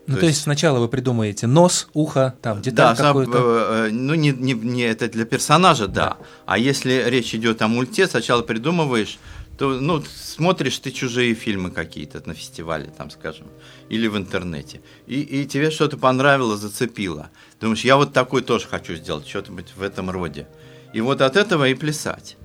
Ну, 0.07 0.13
То 0.15 0.21
то, 0.21 0.25
есть- 0.25 0.37
есть 0.37 0.43
сначала 0.43 0.79
вы 0.79 0.87
придумаете 0.87 1.47
нос, 1.47 1.89
ухо, 1.93 2.35
там, 2.41 2.61
деталь 2.61 2.95
сам, 2.95 3.07
какую-то. 3.07 3.37
э, 3.37 3.87
э, 3.87 3.91
ну, 3.91 4.13
не, 4.15 4.31
не, 4.31 4.53
не 4.53 4.83
это 4.83 5.09
для 5.09 5.25
персонажа, 5.25 5.87
да. 5.87 6.17
А 6.45 6.57
если 6.57 7.03
речь 7.07 7.35
идет 7.35 7.61
о 7.61 7.67
мульте, 7.67 8.07
сначала 8.07 8.41
придумываешь, 8.41 9.19
то, 9.57 9.69
ну, 9.81 10.01
смотришь 10.05 10.79
ты 10.79 10.91
чужие 10.91 11.33
фильмы 11.33 11.71
какие-то 11.71 12.21
на 12.25 12.33
фестивале, 12.33 12.89
там, 12.97 13.09
скажем, 13.09 13.47
или 13.89 14.07
в 14.07 14.15
интернете, 14.15 14.81
и, 15.07 15.19
и 15.19 15.45
тебе 15.45 15.71
что-то 15.71 15.97
понравилось, 15.97 16.61
зацепило. 16.61 17.29
Думаешь, 17.59 17.83
я 17.83 17.97
вот 17.97 18.13
такой 18.13 18.43
тоже 18.43 18.67
хочу 18.67 18.95
сделать, 18.95 19.27
что-то 19.27 19.51
быть 19.51 19.73
в 19.75 19.81
этом 19.81 20.09
роде. 20.09 20.47
И 20.93 21.01
вот 21.01 21.21
от 21.21 21.35
этого 21.35 21.67
и 21.67 21.73
плясать. 21.73 22.37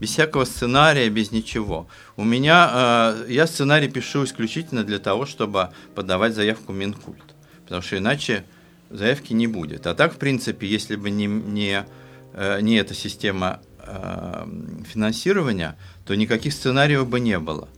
Без 0.00 0.10
всякого 0.10 0.44
сценария, 0.44 1.08
без 1.10 1.30
ничего. 1.30 1.86
У 2.16 2.24
меня, 2.24 3.16
э, 3.26 3.32
я 3.32 3.46
сценарий 3.46 3.88
пишу 3.88 4.24
исключительно 4.24 4.82
для 4.82 4.98
того, 4.98 5.26
чтобы 5.26 5.70
подавать 5.94 6.34
заявку 6.34 6.72
Минкульт. 6.72 7.34
Потому 7.64 7.82
что 7.82 7.98
иначе 7.98 8.44
заявки 8.88 9.34
не 9.34 9.46
будет. 9.46 9.86
А 9.86 9.94
так, 9.94 10.14
в 10.14 10.16
принципе, 10.16 10.66
если 10.66 10.96
бы 10.96 11.10
не, 11.10 11.26
не 11.26 11.84
э, 12.32 12.60
не 12.62 12.76
эта 12.76 12.94
система 12.94 13.60
э, 13.78 14.46
финансирования, 14.86 15.76
то 16.06 16.14
никаких 16.14 16.54
сценариев 16.54 17.06
бы 17.06 17.20
не 17.20 17.38
было. 17.38 17.68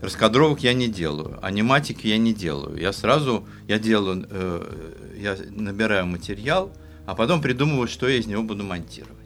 Раскадровок 0.00 0.60
я 0.60 0.74
не 0.74 0.88
делаю, 0.88 1.38
аниматики 1.42 2.06
я 2.06 2.18
не 2.18 2.34
делаю. 2.34 2.78
Я 2.78 2.92
сразу, 2.92 3.46
я 3.68 3.78
делаю, 3.78 4.26
э, 4.30 5.18
я 5.18 5.36
набираю 5.50 6.06
материал, 6.06 6.72
а 7.06 7.14
потом 7.14 7.40
придумываю, 7.40 7.88
что 7.88 8.08
я 8.08 8.16
из 8.16 8.26
него 8.26 8.42
буду 8.42 8.64
монтировать. 8.64 9.25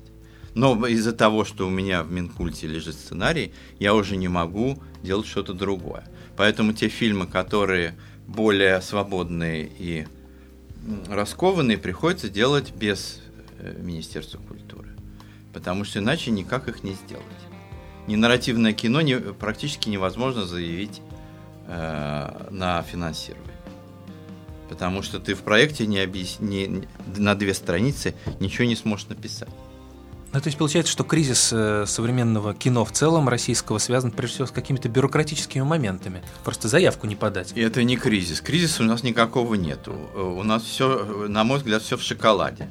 Но 0.55 0.87
из-за 0.87 1.13
того, 1.13 1.45
что 1.45 1.67
у 1.67 1.71
меня 1.71 2.03
в 2.03 2.11
Минкульте 2.11 2.67
лежит 2.67 2.95
сценарий, 2.95 3.53
я 3.79 3.95
уже 3.95 4.17
не 4.17 4.29
могу 4.29 4.83
делать 5.03 5.27
что-то 5.27 5.55
другое. 5.55 6.05
Поэтому 6.37 6.73
те 6.73 6.89
фильмы, 6.89 7.27
которые 7.27 7.97
более 8.27 8.81
свободные 8.81 9.71
и 9.79 10.07
раскованные, 11.09 11.79
приходится 11.79 12.29
делать 12.29 12.73
без 12.75 13.21
э, 13.59 13.77
Министерства 13.81 14.39
культуры. 14.39 14.89
Потому 15.53 15.85
что 15.85 15.99
иначе 15.99 16.31
никак 16.31 16.69
их 16.69 16.83
не 16.83 16.95
сделать. 16.95 17.25
Не 18.07 18.17
нарративное 18.17 18.73
кино 18.73 19.01
не, 19.01 19.19
практически 19.19 19.89
невозможно 19.89 20.45
заявить 20.45 21.01
э, 21.67 22.49
на 22.51 22.83
финансирование. 22.83 23.51
Потому 24.69 25.03
что 25.03 25.19
ты 25.19 25.35
в 25.35 25.43
проекте 25.43 25.87
не 25.87 25.99
объяс... 25.99 26.39
не, 26.41 26.87
на 27.17 27.35
две 27.35 27.55
страницы 27.55 28.15
ничего 28.39 28.67
не 28.67 28.77
сможешь 28.77 29.09
написать. 29.09 29.51
Ну, 30.33 30.41
то 30.41 30.47
есть 30.47 30.59
получается, 30.59 30.93
что 30.93 31.03
кризис 31.03 31.53
э, 31.53 31.87
современного 31.87 32.55
кино 32.55 32.85
в 32.85 32.93
целом 32.93 33.29
российского 33.29 33.79
связан 33.79 34.13
прежде 34.13 34.35
всего 34.35 34.47
с 34.47 34.53
какими-то 34.53 34.89
бюрократическими 34.89 35.63
моментами. 35.63 36.23
Просто 36.45 36.69
заявку 36.69 37.09
не 37.09 37.17
подать. 37.17 37.53
И 37.57 37.61
это 37.61 37.83
не 37.83 37.97
кризис. 37.97 38.41
Кризиса 38.41 38.85
у 38.85 38.87
нас 38.87 39.03
никакого 39.03 39.57
нету. 39.57 39.93
Э, 40.15 40.21
у 40.21 40.45
нас 40.45 40.63
все, 40.63 41.27
на 41.27 41.43
мой 41.43 41.59
взгляд, 41.59 41.83
все 41.83 41.97
в 41.97 42.03
шоколаде. 42.03 42.69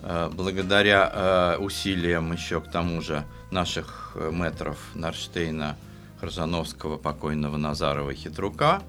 Э, 0.00 0.30
благодаря 0.32 1.58
усилиям 1.60 2.32
еще 2.32 2.62
к 2.62 2.70
тому 2.70 3.02
же 3.02 3.24
наших 3.50 4.16
метров 4.30 4.78
Нарштейна, 4.94 5.76
Хржановского, 6.20 6.96
покойного 6.96 7.58
Назарова 7.58 8.10
и 8.10 8.14
Хитрука, 8.14 8.82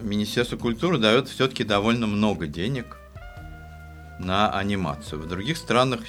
Министерство 0.00 0.56
культуры 0.56 0.98
дает 0.98 1.28
все-таки 1.28 1.64
довольно 1.64 2.06
много 2.06 2.46
денег– 2.46 2.98
на 4.18 4.50
анимацию. 4.50 5.20
В 5.20 5.26
других 5.26 5.56
странах 5.56 6.00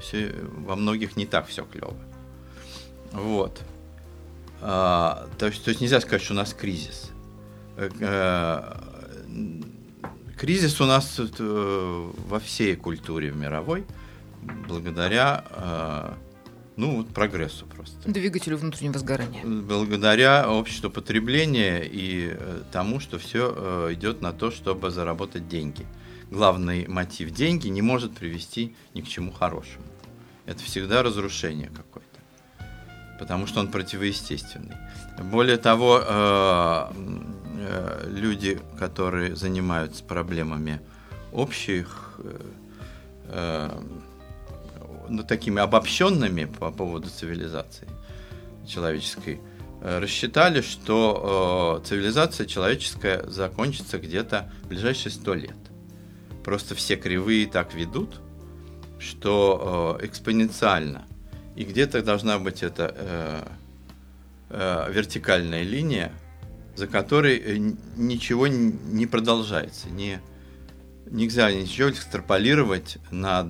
все, 0.00 0.34
во 0.58 0.76
многих 0.76 1.16
не 1.16 1.26
так 1.26 1.46
все 1.46 1.64
клево. 1.64 1.96
Вот. 3.12 3.60
А, 4.60 5.28
то, 5.38 5.50
то 5.50 5.68
есть 5.68 5.80
нельзя 5.80 6.00
сказать, 6.00 6.22
что 6.22 6.34
у 6.34 6.36
нас 6.36 6.54
кризис. 6.54 7.10
Э, 7.76 7.90
э, 8.00 8.72
кризис 10.36 10.80
у 10.80 10.86
нас 10.86 11.18
э, 11.18 12.10
во 12.28 12.40
всей 12.40 12.76
культуре 12.76 13.32
мировой 13.32 13.84
благодаря 14.68 16.16
ну, 16.76 16.96
вот 16.98 17.08
прогрессу 17.08 17.66
просто. 17.66 17.96
Двигателю 18.08 18.56
внутреннего 18.58 18.98
сгорания. 18.98 19.44
Благодаря 19.44 20.50
обществу 20.50 20.90
потребления 20.90 21.82
и 21.84 22.36
тому, 22.72 23.00
что 23.00 23.18
все 23.18 23.92
идет 23.92 24.20
на 24.20 24.32
то, 24.32 24.50
чтобы 24.50 24.90
заработать 24.90 25.48
деньги 25.48 25.86
главный 26.30 26.86
мотив 26.88 27.30
деньги 27.30 27.68
не 27.68 27.82
может 27.82 28.14
привести 28.14 28.74
ни 28.94 29.00
к 29.00 29.08
чему 29.08 29.32
хорошему. 29.32 29.84
Это 30.44 30.62
всегда 30.62 31.02
разрушение 31.02 31.68
какое-то, 31.68 33.18
потому 33.18 33.46
что 33.46 33.60
он 33.60 33.68
противоестественный. 33.68 34.76
Более 35.18 35.56
того, 35.56 36.00
э, 36.00 36.92
э, 37.58 38.10
люди, 38.10 38.60
которые 38.78 39.34
занимаются 39.34 40.04
проблемами 40.04 40.80
общих, 41.32 42.20
э, 43.28 43.70
ну, 45.08 45.22
такими 45.22 45.60
обобщенными 45.60 46.44
по 46.44 46.70
поводу 46.70 47.08
цивилизации 47.08 47.88
человеческой, 48.66 49.40
рассчитали, 49.80 50.60
что 50.60 51.80
цивилизация 51.84 52.46
человеческая 52.46 53.24
закончится 53.28 53.98
где-то 53.98 54.50
в 54.64 54.68
ближайшие 54.68 55.12
сто 55.12 55.34
лет. 55.34 55.56
Просто 56.46 56.74
все 56.74 56.96
кривые 56.96 57.46
так 57.46 57.74
ведут, 57.74 58.20
что 58.98 59.98
э, 60.00 60.06
экспоненциально. 60.06 61.04
И 61.54 61.64
где-то 61.64 62.02
должна 62.02 62.38
быть 62.38 62.62
эта 62.62 62.94
э, 62.96 63.48
э, 64.50 64.92
вертикальная 64.92 65.62
линия, 65.62 66.12
за 66.74 66.86
которой 66.86 67.36
э, 67.38 67.72
ничего 67.96 68.46
не 68.46 69.06
продолжается. 69.06 69.88
Не, 69.88 70.20
нельзя 71.10 71.50
ничего 71.50 71.90
экстраполировать 71.90 72.98
на 73.10 73.42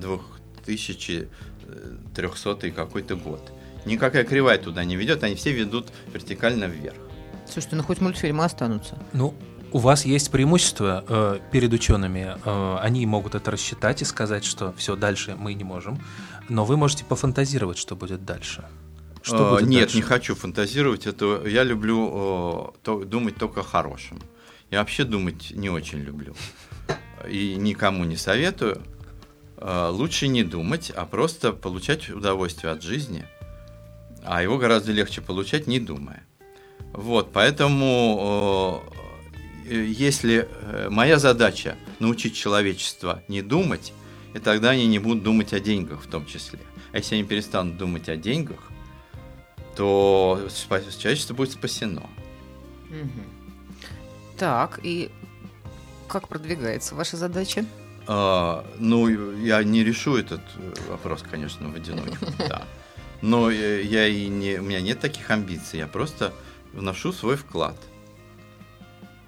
2300 0.67 2.71
какой-то 2.71 3.15
год. 3.15 3.51
Никакая 3.85 4.25
кривая 4.25 4.57
туда 4.57 4.83
не 4.83 4.97
ведет, 4.97 5.23
они 5.23 5.35
все 5.35 5.53
ведут 5.53 5.87
вертикально 6.13 6.65
вверх. 6.65 6.97
Слушайте, 7.45 7.77
ну 7.77 7.83
хоть 7.83 8.01
мультфильмы 8.01 8.43
останутся. 8.43 8.97
Ну, 9.13 9.33
у 9.71 9.77
вас 9.79 10.05
есть 10.05 10.29
преимущество 10.31 11.05
э, 11.07 11.39
перед 11.51 11.71
учеными. 11.71 12.35
Э, 12.43 12.79
они 12.81 13.05
могут 13.05 13.35
это 13.35 13.51
рассчитать 13.51 14.01
и 14.01 14.05
сказать, 14.05 14.43
что 14.43 14.73
все, 14.77 14.97
дальше 14.97 15.35
мы 15.37 15.53
не 15.53 15.63
можем. 15.63 16.01
Но 16.49 16.65
вы 16.65 16.75
можете 16.75 17.05
пофантазировать, 17.05 17.77
что 17.77 17.95
будет 17.95 18.25
дальше. 18.25 18.65
Что 19.21 19.51
будет 19.51 19.67
Нет, 19.67 19.81
дальше? 19.81 19.97
не 19.97 20.01
хочу 20.01 20.33
фантазировать. 20.35 21.05
Это 21.07 21.43
я 21.45 21.63
люблю 21.63 22.11
э, 22.11 22.65
то, 22.83 23.05
думать 23.05 23.35
только 23.35 23.61
о 23.61 23.63
хорошем. 23.63 24.19
Я 24.69 24.79
вообще 24.79 25.05
думать 25.05 25.51
не 25.51 25.69
очень 25.69 25.99
люблю. 25.99 26.35
И 27.29 27.55
никому 27.55 28.03
не 28.03 28.17
советую. 28.17 28.81
Э, 29.57 29.89
лучше 29.89 30.27
не 30.27 30.43
думать, 30.43 30.91
а 30.95 31.05
просто 31.05 31.51
получать 31.51 32.09
удовольствие 32.09 32.71
от 32.71 32.83
жизни. 32.83 33.25
А 34.23 34.43
его 34.43 34.57
гораздо 34.57 34.91
легче 34.91 35.21
получать, 35.21 35.67
не 35.67 35.79
думая. 35.79 36.23
Вот, 36.93 37.31
поэтому 37.33 38.83
э, 39.65 39.83
если 39.83 40.47
э, 40.49 40.89
моя 40.89 41.17
задача 41.17 41.75
научить 41.99 42.35
человечество 42.35 43.23
не 43.27 43.41
думать, 43.41 43.93
и 44.35 44.39
тогда 44.39 44.71
они 44.71 44.85
не 44.85 44.99
будут 44.99 45.23
думать 45.23 45.53
о 45.53 45.59
деньгах 45.59 46.03
в 46.03 46.07
том 46.07 46.25
числе. 46.25 46.59
А 46.91 46.97
если 46.97 47.15
они 47.15 47.23
перестанут 47.23 47.77
думать 47.77 48.09
о 48.09 48.15
деньгах, 48.15 48.59
то 49.75 50.47
человечество 50.59 51.33
будет 51.33 51.51
спасено. 51.51 52.03
Так, 54.37 54.79
и 54.83 55.09
как 56.07 56.27
продвигается 56.27 56.93
ваша 56.93 57.17
задача? 57.17 57.65
А, 58.07 58.65
ну, 58.79 59.09
я 59.37 59.63
не 59.63 59.83
решу 59.83 60.15
этот 60.15 60.41
э, 60.57 60.73
вопрос, 60.89 61.23
конечно, 61.29 61.69
в 61.69 61.75
одиночку, 61.75 62.25
да. 62.39 62.63
Но 63.21 63.49
я 63.49 64.07
и 64.07 64.27
не, 64.27 64.59
у 64.59 64.63
меня 64.63 64.79
нет 64.81 64.99
таких 64.99 65.29
амбиций, 65.31 65.79
я 65.79 65.87
просто 65.87 66.33
вношу 66.73 67.11
свой 67.11 67.35
вклад– 67.35 67.75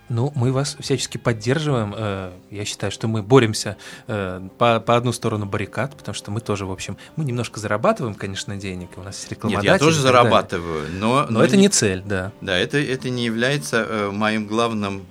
ну, 0.10 0.32
мы 0.36 0.52
вас 0.52 0.76
всячески 0.80 1.18
поддерживаем. 1.18 1.94
Э, 1.96 2.32
я 2.50 2.66
считаю, 2.66 2.92
что 2.92 3.08
мы 3.08 3.22
боремся 3.22 3.78
э, 4.08 4.42
по, 4.58 4.80
по 4.80 4.96
одну 4.96 5.12
сторону 5.12 5.46
баррикад, 5.46 5.96
потому 5.96 6.16
что 6.16 6.32
мы 6.32 6.42
тоже, 6.42 6.66
в 6.66 6.72
общем, 6.72 6.98
мы 7.16 7.24
немножко 7.24 7.60
зарабатываем, 7.60 8.16
конечно, 8.16 8.58
денег. 8.58 8.90
У 8.98 9.04
нас 9.04 9.20
есть 9.20 9.32
рекламодатели. 9.32 9.72
Нет, 9.72 9.80
я 9.80 9.86
тоже 9.86 10.02
зарабатываю, 10.02 10.88
но... 10.94 11.28
Но, 11.30 11.40
но 11.40 11.44
это 11.44 11.58
не 11.58 11.70
цель, 11.70 12.02
да. 12.04 12.32
Да, 12.42 12.58
это, 12.58 12.80
это 12.80 13.12
не 13.12 13.24
является 13.24 14.10
моим 14.12 14.48
главным, 14.48 15.06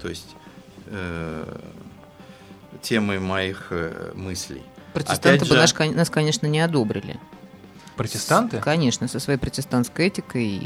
то 0.00 0.08
есть, 0.08 0.34
темой 2.82 3.18
моих 3.18 3.68
э, 3.70 4.12
мыслей. 4.14 4.62
Протестанты 4.92 5.44
бы 5.44 5.54
наш, 5.54 5.74
нас, 5.74 6.10
конечно, 6.10 6.46
не 6.46 6.60
одобрили. 6.60 7.18
Протестанты? 7.96 8.58
С, 8.58 8.62
конечно, 8.62 9.08
со 9.08 9.20
своей 9.20 9.38
протестантской 9.38 10.08
этикой. 10.08 10.58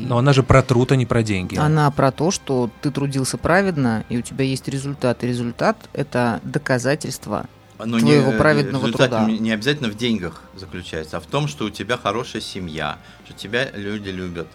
Но 0.00 0.18
она 0.18 0.32
же 0.32 0.42
про 0.42 0.62
труд, 0.62 0.90
а 0.92 0.96
не 0.96 1.04
про 1.04 1.22
деньги. 1.22 1.56
Она 1.56 1.90
про 1.90 2.10
то, 2.10 2.30
что 2.30 2.70
ты 2.80 2.90
трудился 2.90 3.36
праведно, 3.36 4.04
и 4.08 4.16
у 4.16 4.22
тебя 4.22 4.44
есть 4.44 4.66
результат. 4.68 5.22
И 5.22 5.26
результат– 5.26 5.76
это 5.92 6.40
доказательство 6.44 7.46
но 7.84 7.98
твоего 7.98 8.32
не, 8.32 8.38
праведного 8.38 8.86
результат 8.86 9.10
труда. 9.10 9.26
не 9.26 9.52
обязательно 9.52 9.88
в 9.88 9.96
деньгах 9.96 10.42
заключается, 10.56 11.18
а 11.18 11.20
в 11.20 11.26
том, 11.26 11.46
что 11.46 11.66
у 11.66 11.70
тебя 11.70 11.96
хорошая 11.96 12.42
семья, 12.42 12.98
что 13.24 13.34
тебя 13.34 13.70
люди 13.72 14.08
любят, 14.08 14.48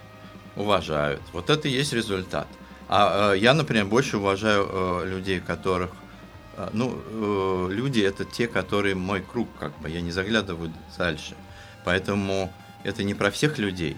уважают. 0.56 1.22
Вот 1.32 1.50
это 1.50 1.68
и 1.68 1.72
есть 1.72 1.94
результат. 1.94 2.48
А 2.90 3.34
э, 3.34 3.38
я, 3.38 3.54
например, 3.54 3.86
больше 3.86 4.18
уважаю 4.18 4.68
э, 4.70 5.10
людей, 5.10 5.40
которых 5.40 5.92
э, 5.92 6.03
ну, 6.74 6.96
э, 7.06 7.68
люди 7.72 8.02
это 8.02 8.26
те, 8.26 8.48
которые 8.48 8.96
мой 8.96 9.22
круг, 9.22 9.50
как 9.60 9.78
бы, 9.80 9.90
я 9.90 10.02
не 10.02 10.12
заглядываю 10.12 10.72
дальше. 10.98 11.36
Поэтому 11.84 12.52
это 12.84 13.04
не 13.04 13.14
про 13.14 13.32
всех 13.32 13.58
людей. 13.58 13.98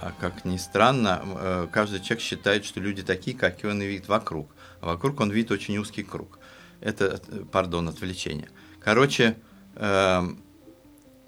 А 0.00 0.12
как 0.18 0.44
ни 0.44 0.56
странно, 0.56 1.22
э, 1.22 1.68
каждый 1.70 2.00
человек 2.00 2.20
считает, 2.20 2.64
что 2.64 2.80
люди 2.80 3.02
такие, 3.02 3.36
как 3.36 3.62
и 3.62 3.66
он 3.66 3.80
видит 3.82 4.08
вокруг. 4.08 4.50
А 4.80 4.86
вокруг 4.86 5.20
он 5.20 5.30
видит 5.30 5.50
очень 5.50 5.76
узкий 5.76 6.02
круг. 6.02 6.38
Это, 6.80 7.20
пардон, 7.52 7.88
отвлечение. 7.88 8.48
Короче, 8.80 9.36
э, 9.76 10.22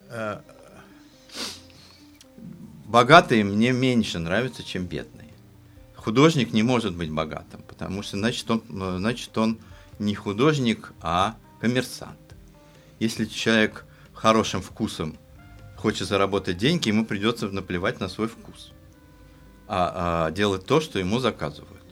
э, 0.09 0.41
богатые 2.87 3.45
мне 3.45 3.73
меньше 3.73 4.19
нравятся, 4.19 4.65
чем 4.65 4.87
бедные. 4.87 5.33
Художник 5.95 6.53
не 6.53 6.63
может 6.63 6.97
быть 6.97 7.11
богатым, 7.11 7.63
потому 7.69 8.03
что 8.03 8.17
значит 8.17 8.51
он, 8.51 8.63
значит 8.69 9.37
он 9.37 9.59
не 9.99 10.15
художник, 10.15 10.93
а 11.01 11.37
коммерсант. 11.61 12.19
Если 12.99 13.25
человек 13.25 13.85
хорошим 14.13 14.63
вкусом 14.63 15.17
хочет 15.77 16.09
заработать 16.09 16.57
деньги, 16.57 16.89
ему 16.89 17.05
придется 17.05 17.49
наплевать 17.49 18.01
на 18.01 18.09
свой 18.09 18.29
вкус, 18.29 18.73
а, 19.67 20.27
а 20.27 20.31
делать 20.31 20.67
то, 20.67 20.81
что 20.81 20.99
ему 20.99 21.19
заказывают. 21.19 21.83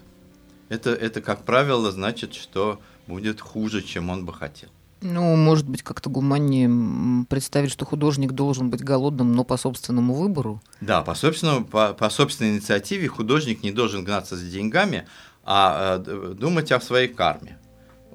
Это, 0.69 0.91
это, 0.91 1.21
как 1.21 1.45
правило, 1.45 1.91
значит, 1.91 2.35
что 2.35 2.81
будет 3.09 3.41
хуже, 3.41 3.83
чем 3.83 4.11
он 4.11 4.25
бы 4.25 4.33
хотел. 4.33 4.71
Ну, 5.03 5.35
может 5.35 5.69
быть, 5.69 5.83
как-то 5.83 6.11
гуманнее 6.11 7.25
представить, 7.29 7.71
что 7.71 7.87
художник 7.87 8.33
должен 8.33 8.71
быть 8.71 8.83
голодным, 8.83 9.33
но 9.33 9.45
по 9.45 9.57
собственному 9.57 10.15
выбору. 10.15 10.63
Да, 10.81 11.03
по, 11.03 11.15
собственному, 11.15 11.65
по, 11.65 11.95
по 11.95 12.11
собственной 12.11 12.53
инициативе 12.53 13.09
художник 13.09 13.63
не 13.63 13.73
должен 13.73 14.05
гнаться 14.05 14.37
за 14.37 14.47
деньгами, 14.47 15.07
а 15.43 16.03
э, 16.07 16.35
думать 16.35 16.71
о 16.71 16.81
своей 16.81 17.09
карме, 17.09 17.59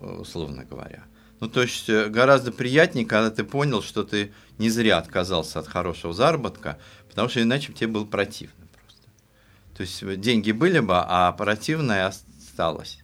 условно 0.05 0.63
говоря. 0.63 1.03
Ну, 1.39 1.49
то 1.49 1.61
есть 1.61 1.89
э, 1.89 2.07
гораздо 2.09 2.51
приятнее, 2.51 3.05
когда 3.05 3.29
ты 3.29 3.43
понял, 3.43 3.81
что 3.81 4.03
ты 4.03 4.31
не 4.57 4.69
зря 4.69 4.97
отказался 4.97 5.59
от 5.59 5.67
хорошего 5.67 6.13
заработка, 6.13 6.77
потому 7.09 7.27
что 7.29 7.41
иначе 7.41 7.73
тебе 7.73 7.87
было 7.87 8.05
противно 8.05 8.67
просто. 8.71 9.07
То 9.75 9.81
есть 9.81 10.01
э, 10.01 10.15
деньги 10.15 10.51
были 10.51 10.79
бы, 10.79 10.95
а 10.95 11.31
противное 11.33 12.07
осталось. 12.07 12.99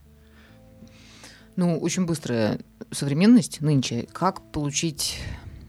Ну, 1.57 1.77
очень 1.77 2.05
быстрая 2.05 2.59
современность 2.91 3.61
нынче. 3.61 4.07
Как 4.13 4.51
получить... 4.51 5.19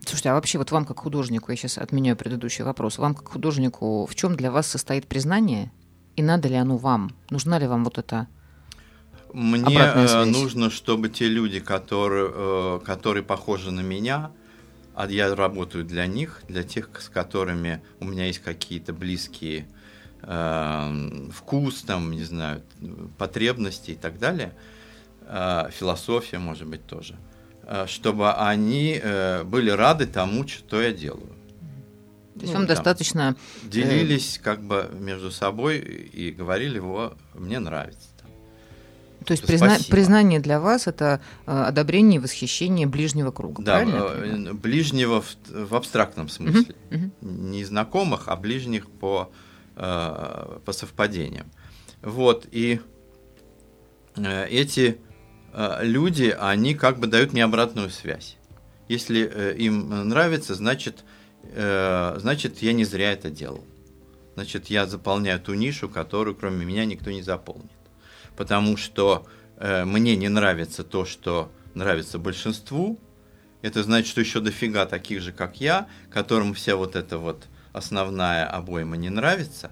Слушайте, 0.05 0.31
а 0.31 0.35
вообще 0.35 0.59
вот 0.59 0.71
вам 0.71 0.85
как 0.85 1.01
художнику, 1.01 1.51
я 1.51 1.57
сейчас 1.57 1.79
отменяю 1.79 2.17
предыдущий 2.17 2.65
вопрос, 2.65 2.99
вам 2.99 3.15
как 3.15 3.29
художнику, 3.29 4.07
в 4.07 4.15
чем 4.15 4.37
для 4.37 4.51
вас 4.51 4.67
состоит 4.67 5.07
признание? 5.07 5.73
И 6.17 6.23
надо 6.23 6.49
ли 6.49 6.57
оно 6.57 6.77
вам? 6.77 7.11
Нужна 7.31 7.59
ли 7.59 7.67
вам 7.67 7.85
вот 7.85 7.99
эта 7.99 8.29
Мне 9.33 9.79
э, 9.79 10.25
нужно, 10.25 10.71
чтобы 10.71 11.09
те 11.09 11.29
люди, 11.29 11.61
которые, 11.61 12.31
э, 12.33 12.81
которые 12.85 13.23
похожи 13.23 13.71
на 13.71 13.81
меня, 13.81 14.31
а 14.95 15.07
я 15.07 15.35
работаю 15.35 15.85
для 15.85 16.07
них, 16.07 16.43
для 16.49 16.63
тех, 16.63 16.91
с 17.01 17.09
которыми 17.09 17.83
у 18.01 18.05
меня 18.05 18.27
есть 18.27 18.41
какие-то 18.41 18.93
близкие 18.93 19.67
э, 20.23 21.29
вкус, 21.33 21.83
там, 21.83 22.11
не 22.13 22.25
знаю, 22.25 22.63
потребности 23.19 23.93
и 23.93 23.97
так 23.97 24.19
далее– 24.19 24.53
Э, 25.27 25.71
философия, 25.71 26.39
может 26.39 26.67
быть, 26.67 26.87
тоже, 26.87 27.17
э, 27.65 27.87
чтобы 27.87 28.33
они 28.33 29.01
э, 29.03 29.45
были 29.45 29.71
рады 29.71 30.07
тому, 30.07 30.47
что 30.47 30.83
я 30.83 30.93
делаю. 30.93 31.33
То 32.35 32.41
есть 32.41 32.53
ну, 32.53 32.61
вам 32.61 32.67
там, 32.67 32.77
достаточно... 32.77 33.37
Делились 33.63 34.41
как 34.43 34.63
бы 34.63 34.91
между 34.99 35.31
собой 35.31 35.79
и 35.79 36.31
говорили, 36.31 36.77
его 36.77 37.15
мне 37.35 37.59
нравится. 37.59 38.09
То 39.25 39.33
есть 39.33 39.47
призна... 39.47 39.77
признание 39.89 40.41
для 40.41 40.61
вас 40.61 40.87
это 40.87 41.21
одобрение 41.47 42.17
и 42.17 42.23
восхищение 42.23 42.87
ближнего 42.87 43.31
круга, 43.31 43.63
да, 43.63 43.81
правильно? 43.81 44.55
ближнего 44.55 45.23
в, 45.23 45.37
в 45.49 45.75
абстрактном 45.75 46.29
смысле. 46.29 46.75
Угу, 46.91 46.99
угу. 46.99 47.11
Не 47.21 47.65
знакомых, 47.65 48.29
а 48.29 48.37
ближних 48.37 48.91
по, 48.91 49.31
по 49.75 50.73
совпадениям. 50.73 51.47
Вот, 52.03 52.47
и 52.51 52.81
эти 54.17 54.99
Э, 55.53 55.79
люди, 55.83 56.35
они 56.39 56.75
как 56.75 56.99
бы 56.99 57.07
дают 57.07 57.33
мне 57.33 57.45
обратную 57.45 57.91
связь. 57.91 58.37
Если 58.89 59.31
э, 59.33 59.57
им 59.57 60.09
нравится, 60.09 60.55
значит, 60.55 61.05
э, 61.43 62.17
значит, 62.19 62.59
я 62.63 62.73
не 62.73 62.85
зря 62.85 63.13
это 63.13 63.31
делал. 63.31 63.65
Значит, 64.35 64.67
я 64.69 64.87
заполняю 64.87 65.41
ту 65.41 65.55
нишу, 65.55 65.89
которую 65.89 66.35
кроме 66.35 66.65
меня 66.65 66.85
никто 66.85 67.11
не 67.11 67.23
заполнит. 67.23 67.71
Потому 68.37 68.77
что 68.77 69.27
мне 69.59 70.17
не 70.17 70.29
нравится 70.29 70.85
то, 70.85 71.05
что 71.05 71.53
нравится 71.75 72.19
большинству. 72.19 72.99
Это 73.61 73.83
значит, 73.83 74.09
что 74.09 74.21
еще 74.21 74.41
дофига 74.41 74.87
таких 74.87 75.23
же, 75.23 75.33
как 75.33 75.61
я, 75.61 75.87
которым 76.11 76.53
вся 76.55 76.77
вот 76.77 76.97
эта 76.97 77.19
вот 77.19 77.45
основная 77.73 78.47
обойма 78.47 78.97
не 78.97 79.09
нравится. 79.09 79.71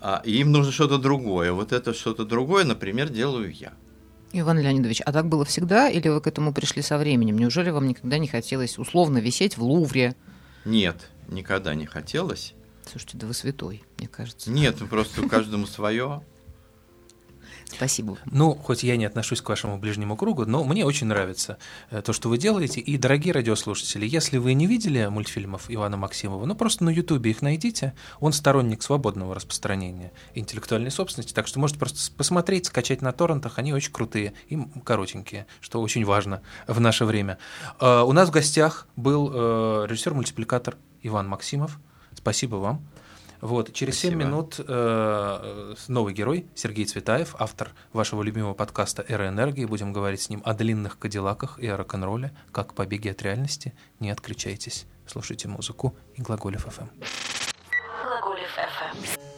А 0.00 0.22
им 0.24 0.50
нужно 0.50 0.72
что-то 0.72 0.98
другое. 0.98 1.52
Вот 1.52 1.72
это 1.72 1.92
что-то 1.92 2.24
другое, 2.24 2.64
например, 2.64 3.10
делаю 3.10 3.52
я. 3.52 3.72
Иван 4.32 4.60
Леонидович, 4.60 5.02
а 5.04 5.12
так 5.12 5.26
было 5.26 5.44
всегда 5.44 5.90
или 5.90 6.08
вы 6.08 6.20
к 6.20 6.26
этому 6.26 6.54
пришли 6.54 6.82
со 6.82 6.98
временем? 6.98 7.36
Неужели 7.36 7.70
вам 7.70 7.86
никогда 7.88 8.16
не 8.16 8.28
хотелось 8.28 8.78
условно 8.78 9.18
висеть 9.18 9.56
в 9.56 9.62
Лувре? 9.62 10.14
Нет, 10.64 11.10
никогда 11.28 11.74
не 11.74 11.84
хотелось. 11.84 12.54
Слушайте, 12.88 13.18
да 13.18 13.26
вы 13.26 13.34
святой, 13.34 13.82
мне 13.98 14.08
кажется. 14.08 14.50
Нет, 14.50 14.76
просто 14.88 15.28
каждому 15.28 15.66
свое. 15.66 16.22
Спасибо. 17.72 18.18
Ну, 18.26 18.54
хоть 18.54 18.82
я 18.82 18.96
не 18.96 19.04
отношусь 19.04 19.40
к 19.40 19.48
вашему 19.48 19.78
ближнему 19.78 20.16
кругу, 20.16 20.44
но 20.44 20.64
мне 20.64 20.84
очень 20.84 21.06
нравится 21.06 21.58
э, 21.90 22.02
то, 22.02 22.12
что 22.12 22.28
вы 22.28 22.38
делаете. 22.38 22.80
И, 22.80 22.96
дорогие 22.96 23.32
радиослушатели, 23.32 24.06
если 24.06 24.38
вы 24.38 24.54
не 24.54 24.66
видели 24.66 25.06
мультфильмов 25.06 25.66
Ивана 25.68 25.96
Максимова, 25.96 26.44
ну 26.46 26.54
просто 26.54 26.84
на 26.84 26.90
Ютубе 26.90 27.30
их 27.30 27.42
найдите. 27.42 27.94
Он 28.18 28.32
сторонник 28.32 28.82
свободного 28.82 29.34
распространения 29.34 30.12
интеллектуальной 30.34 30.90
собственности, 30.90 31.32
так 31.32 31.46
что 31.46 31.58
можете 31.60 31.78
просто 31.78 32.12
посмотреть, 32.12 32.66
скачать 32.66 33.02
на 33.02 33.12
торрентах, 33.12 33.58
они 33.58 33.72
очень 33.72 33.92
крутые 33.92 34.34
и 34.48 34.58
коротенькие, 34.84 35.46
что 35.60 35.80
очень 35.80 36.04
важно 36.04 36.42
в 36.66 36.80
наше 36.80 37.04
время. 37.04 37.38
Э, 37.80 38.02
у 38.02 38.12
нас 38.12 38.28
в 38.28 38.32
гостях 38.32 38.88
был 38.96 39.30
э, 39.32 39.86
режиссер-мультипликатор 39.88 40.76
Иван 41.02 41.28
Максимов. 41.28 41.78
Спасибо 42.14 42.56
вам. 42.56 42.84
Вот, 43.40 43.72
через 43.72 43.94
Спасибо. 43.94 44.20
7 44.20 44.28
минут 44.28 44.54
э, 44.58 44.64
э, 44.68 45.74
новый 45.88 46.12
герой 46.12 46.46
Сергей 46.54 46.84
Цветаев, 46.84 47.34
автор 47.38 47.72
вашего 47.92 48.22
любимого 48.22 48.54
подкаста 48.54 49.04
«Эра 49.08 49.28
энергии». 49.28 49.64
Будем 49.64 49.92
говорить 49.92 50.20
с 50.20 50.28
ним 50.28 50.42
о 50.44 50.54
длинных 50.54 50.98
кадиллаках 50.98 51.58
и 51.58 51.66
о 51.66 51.76
рок-н-ролле, 51.76 52.32
как 52.52 52.74
побеги 52.74 53.08
от 53.08 53.22
реальности. 53.22 53.72
Не 53.98 54.10
отключайтесь, 54.10 54.86
слушайте 55.06 55.48
музыку 55.48 55.96
и 56.14 56.22
Глаголев 56.22 56.66
FM. 56.66 56.88
Глаголев 58.02 58.58
FM. 58.58 59.29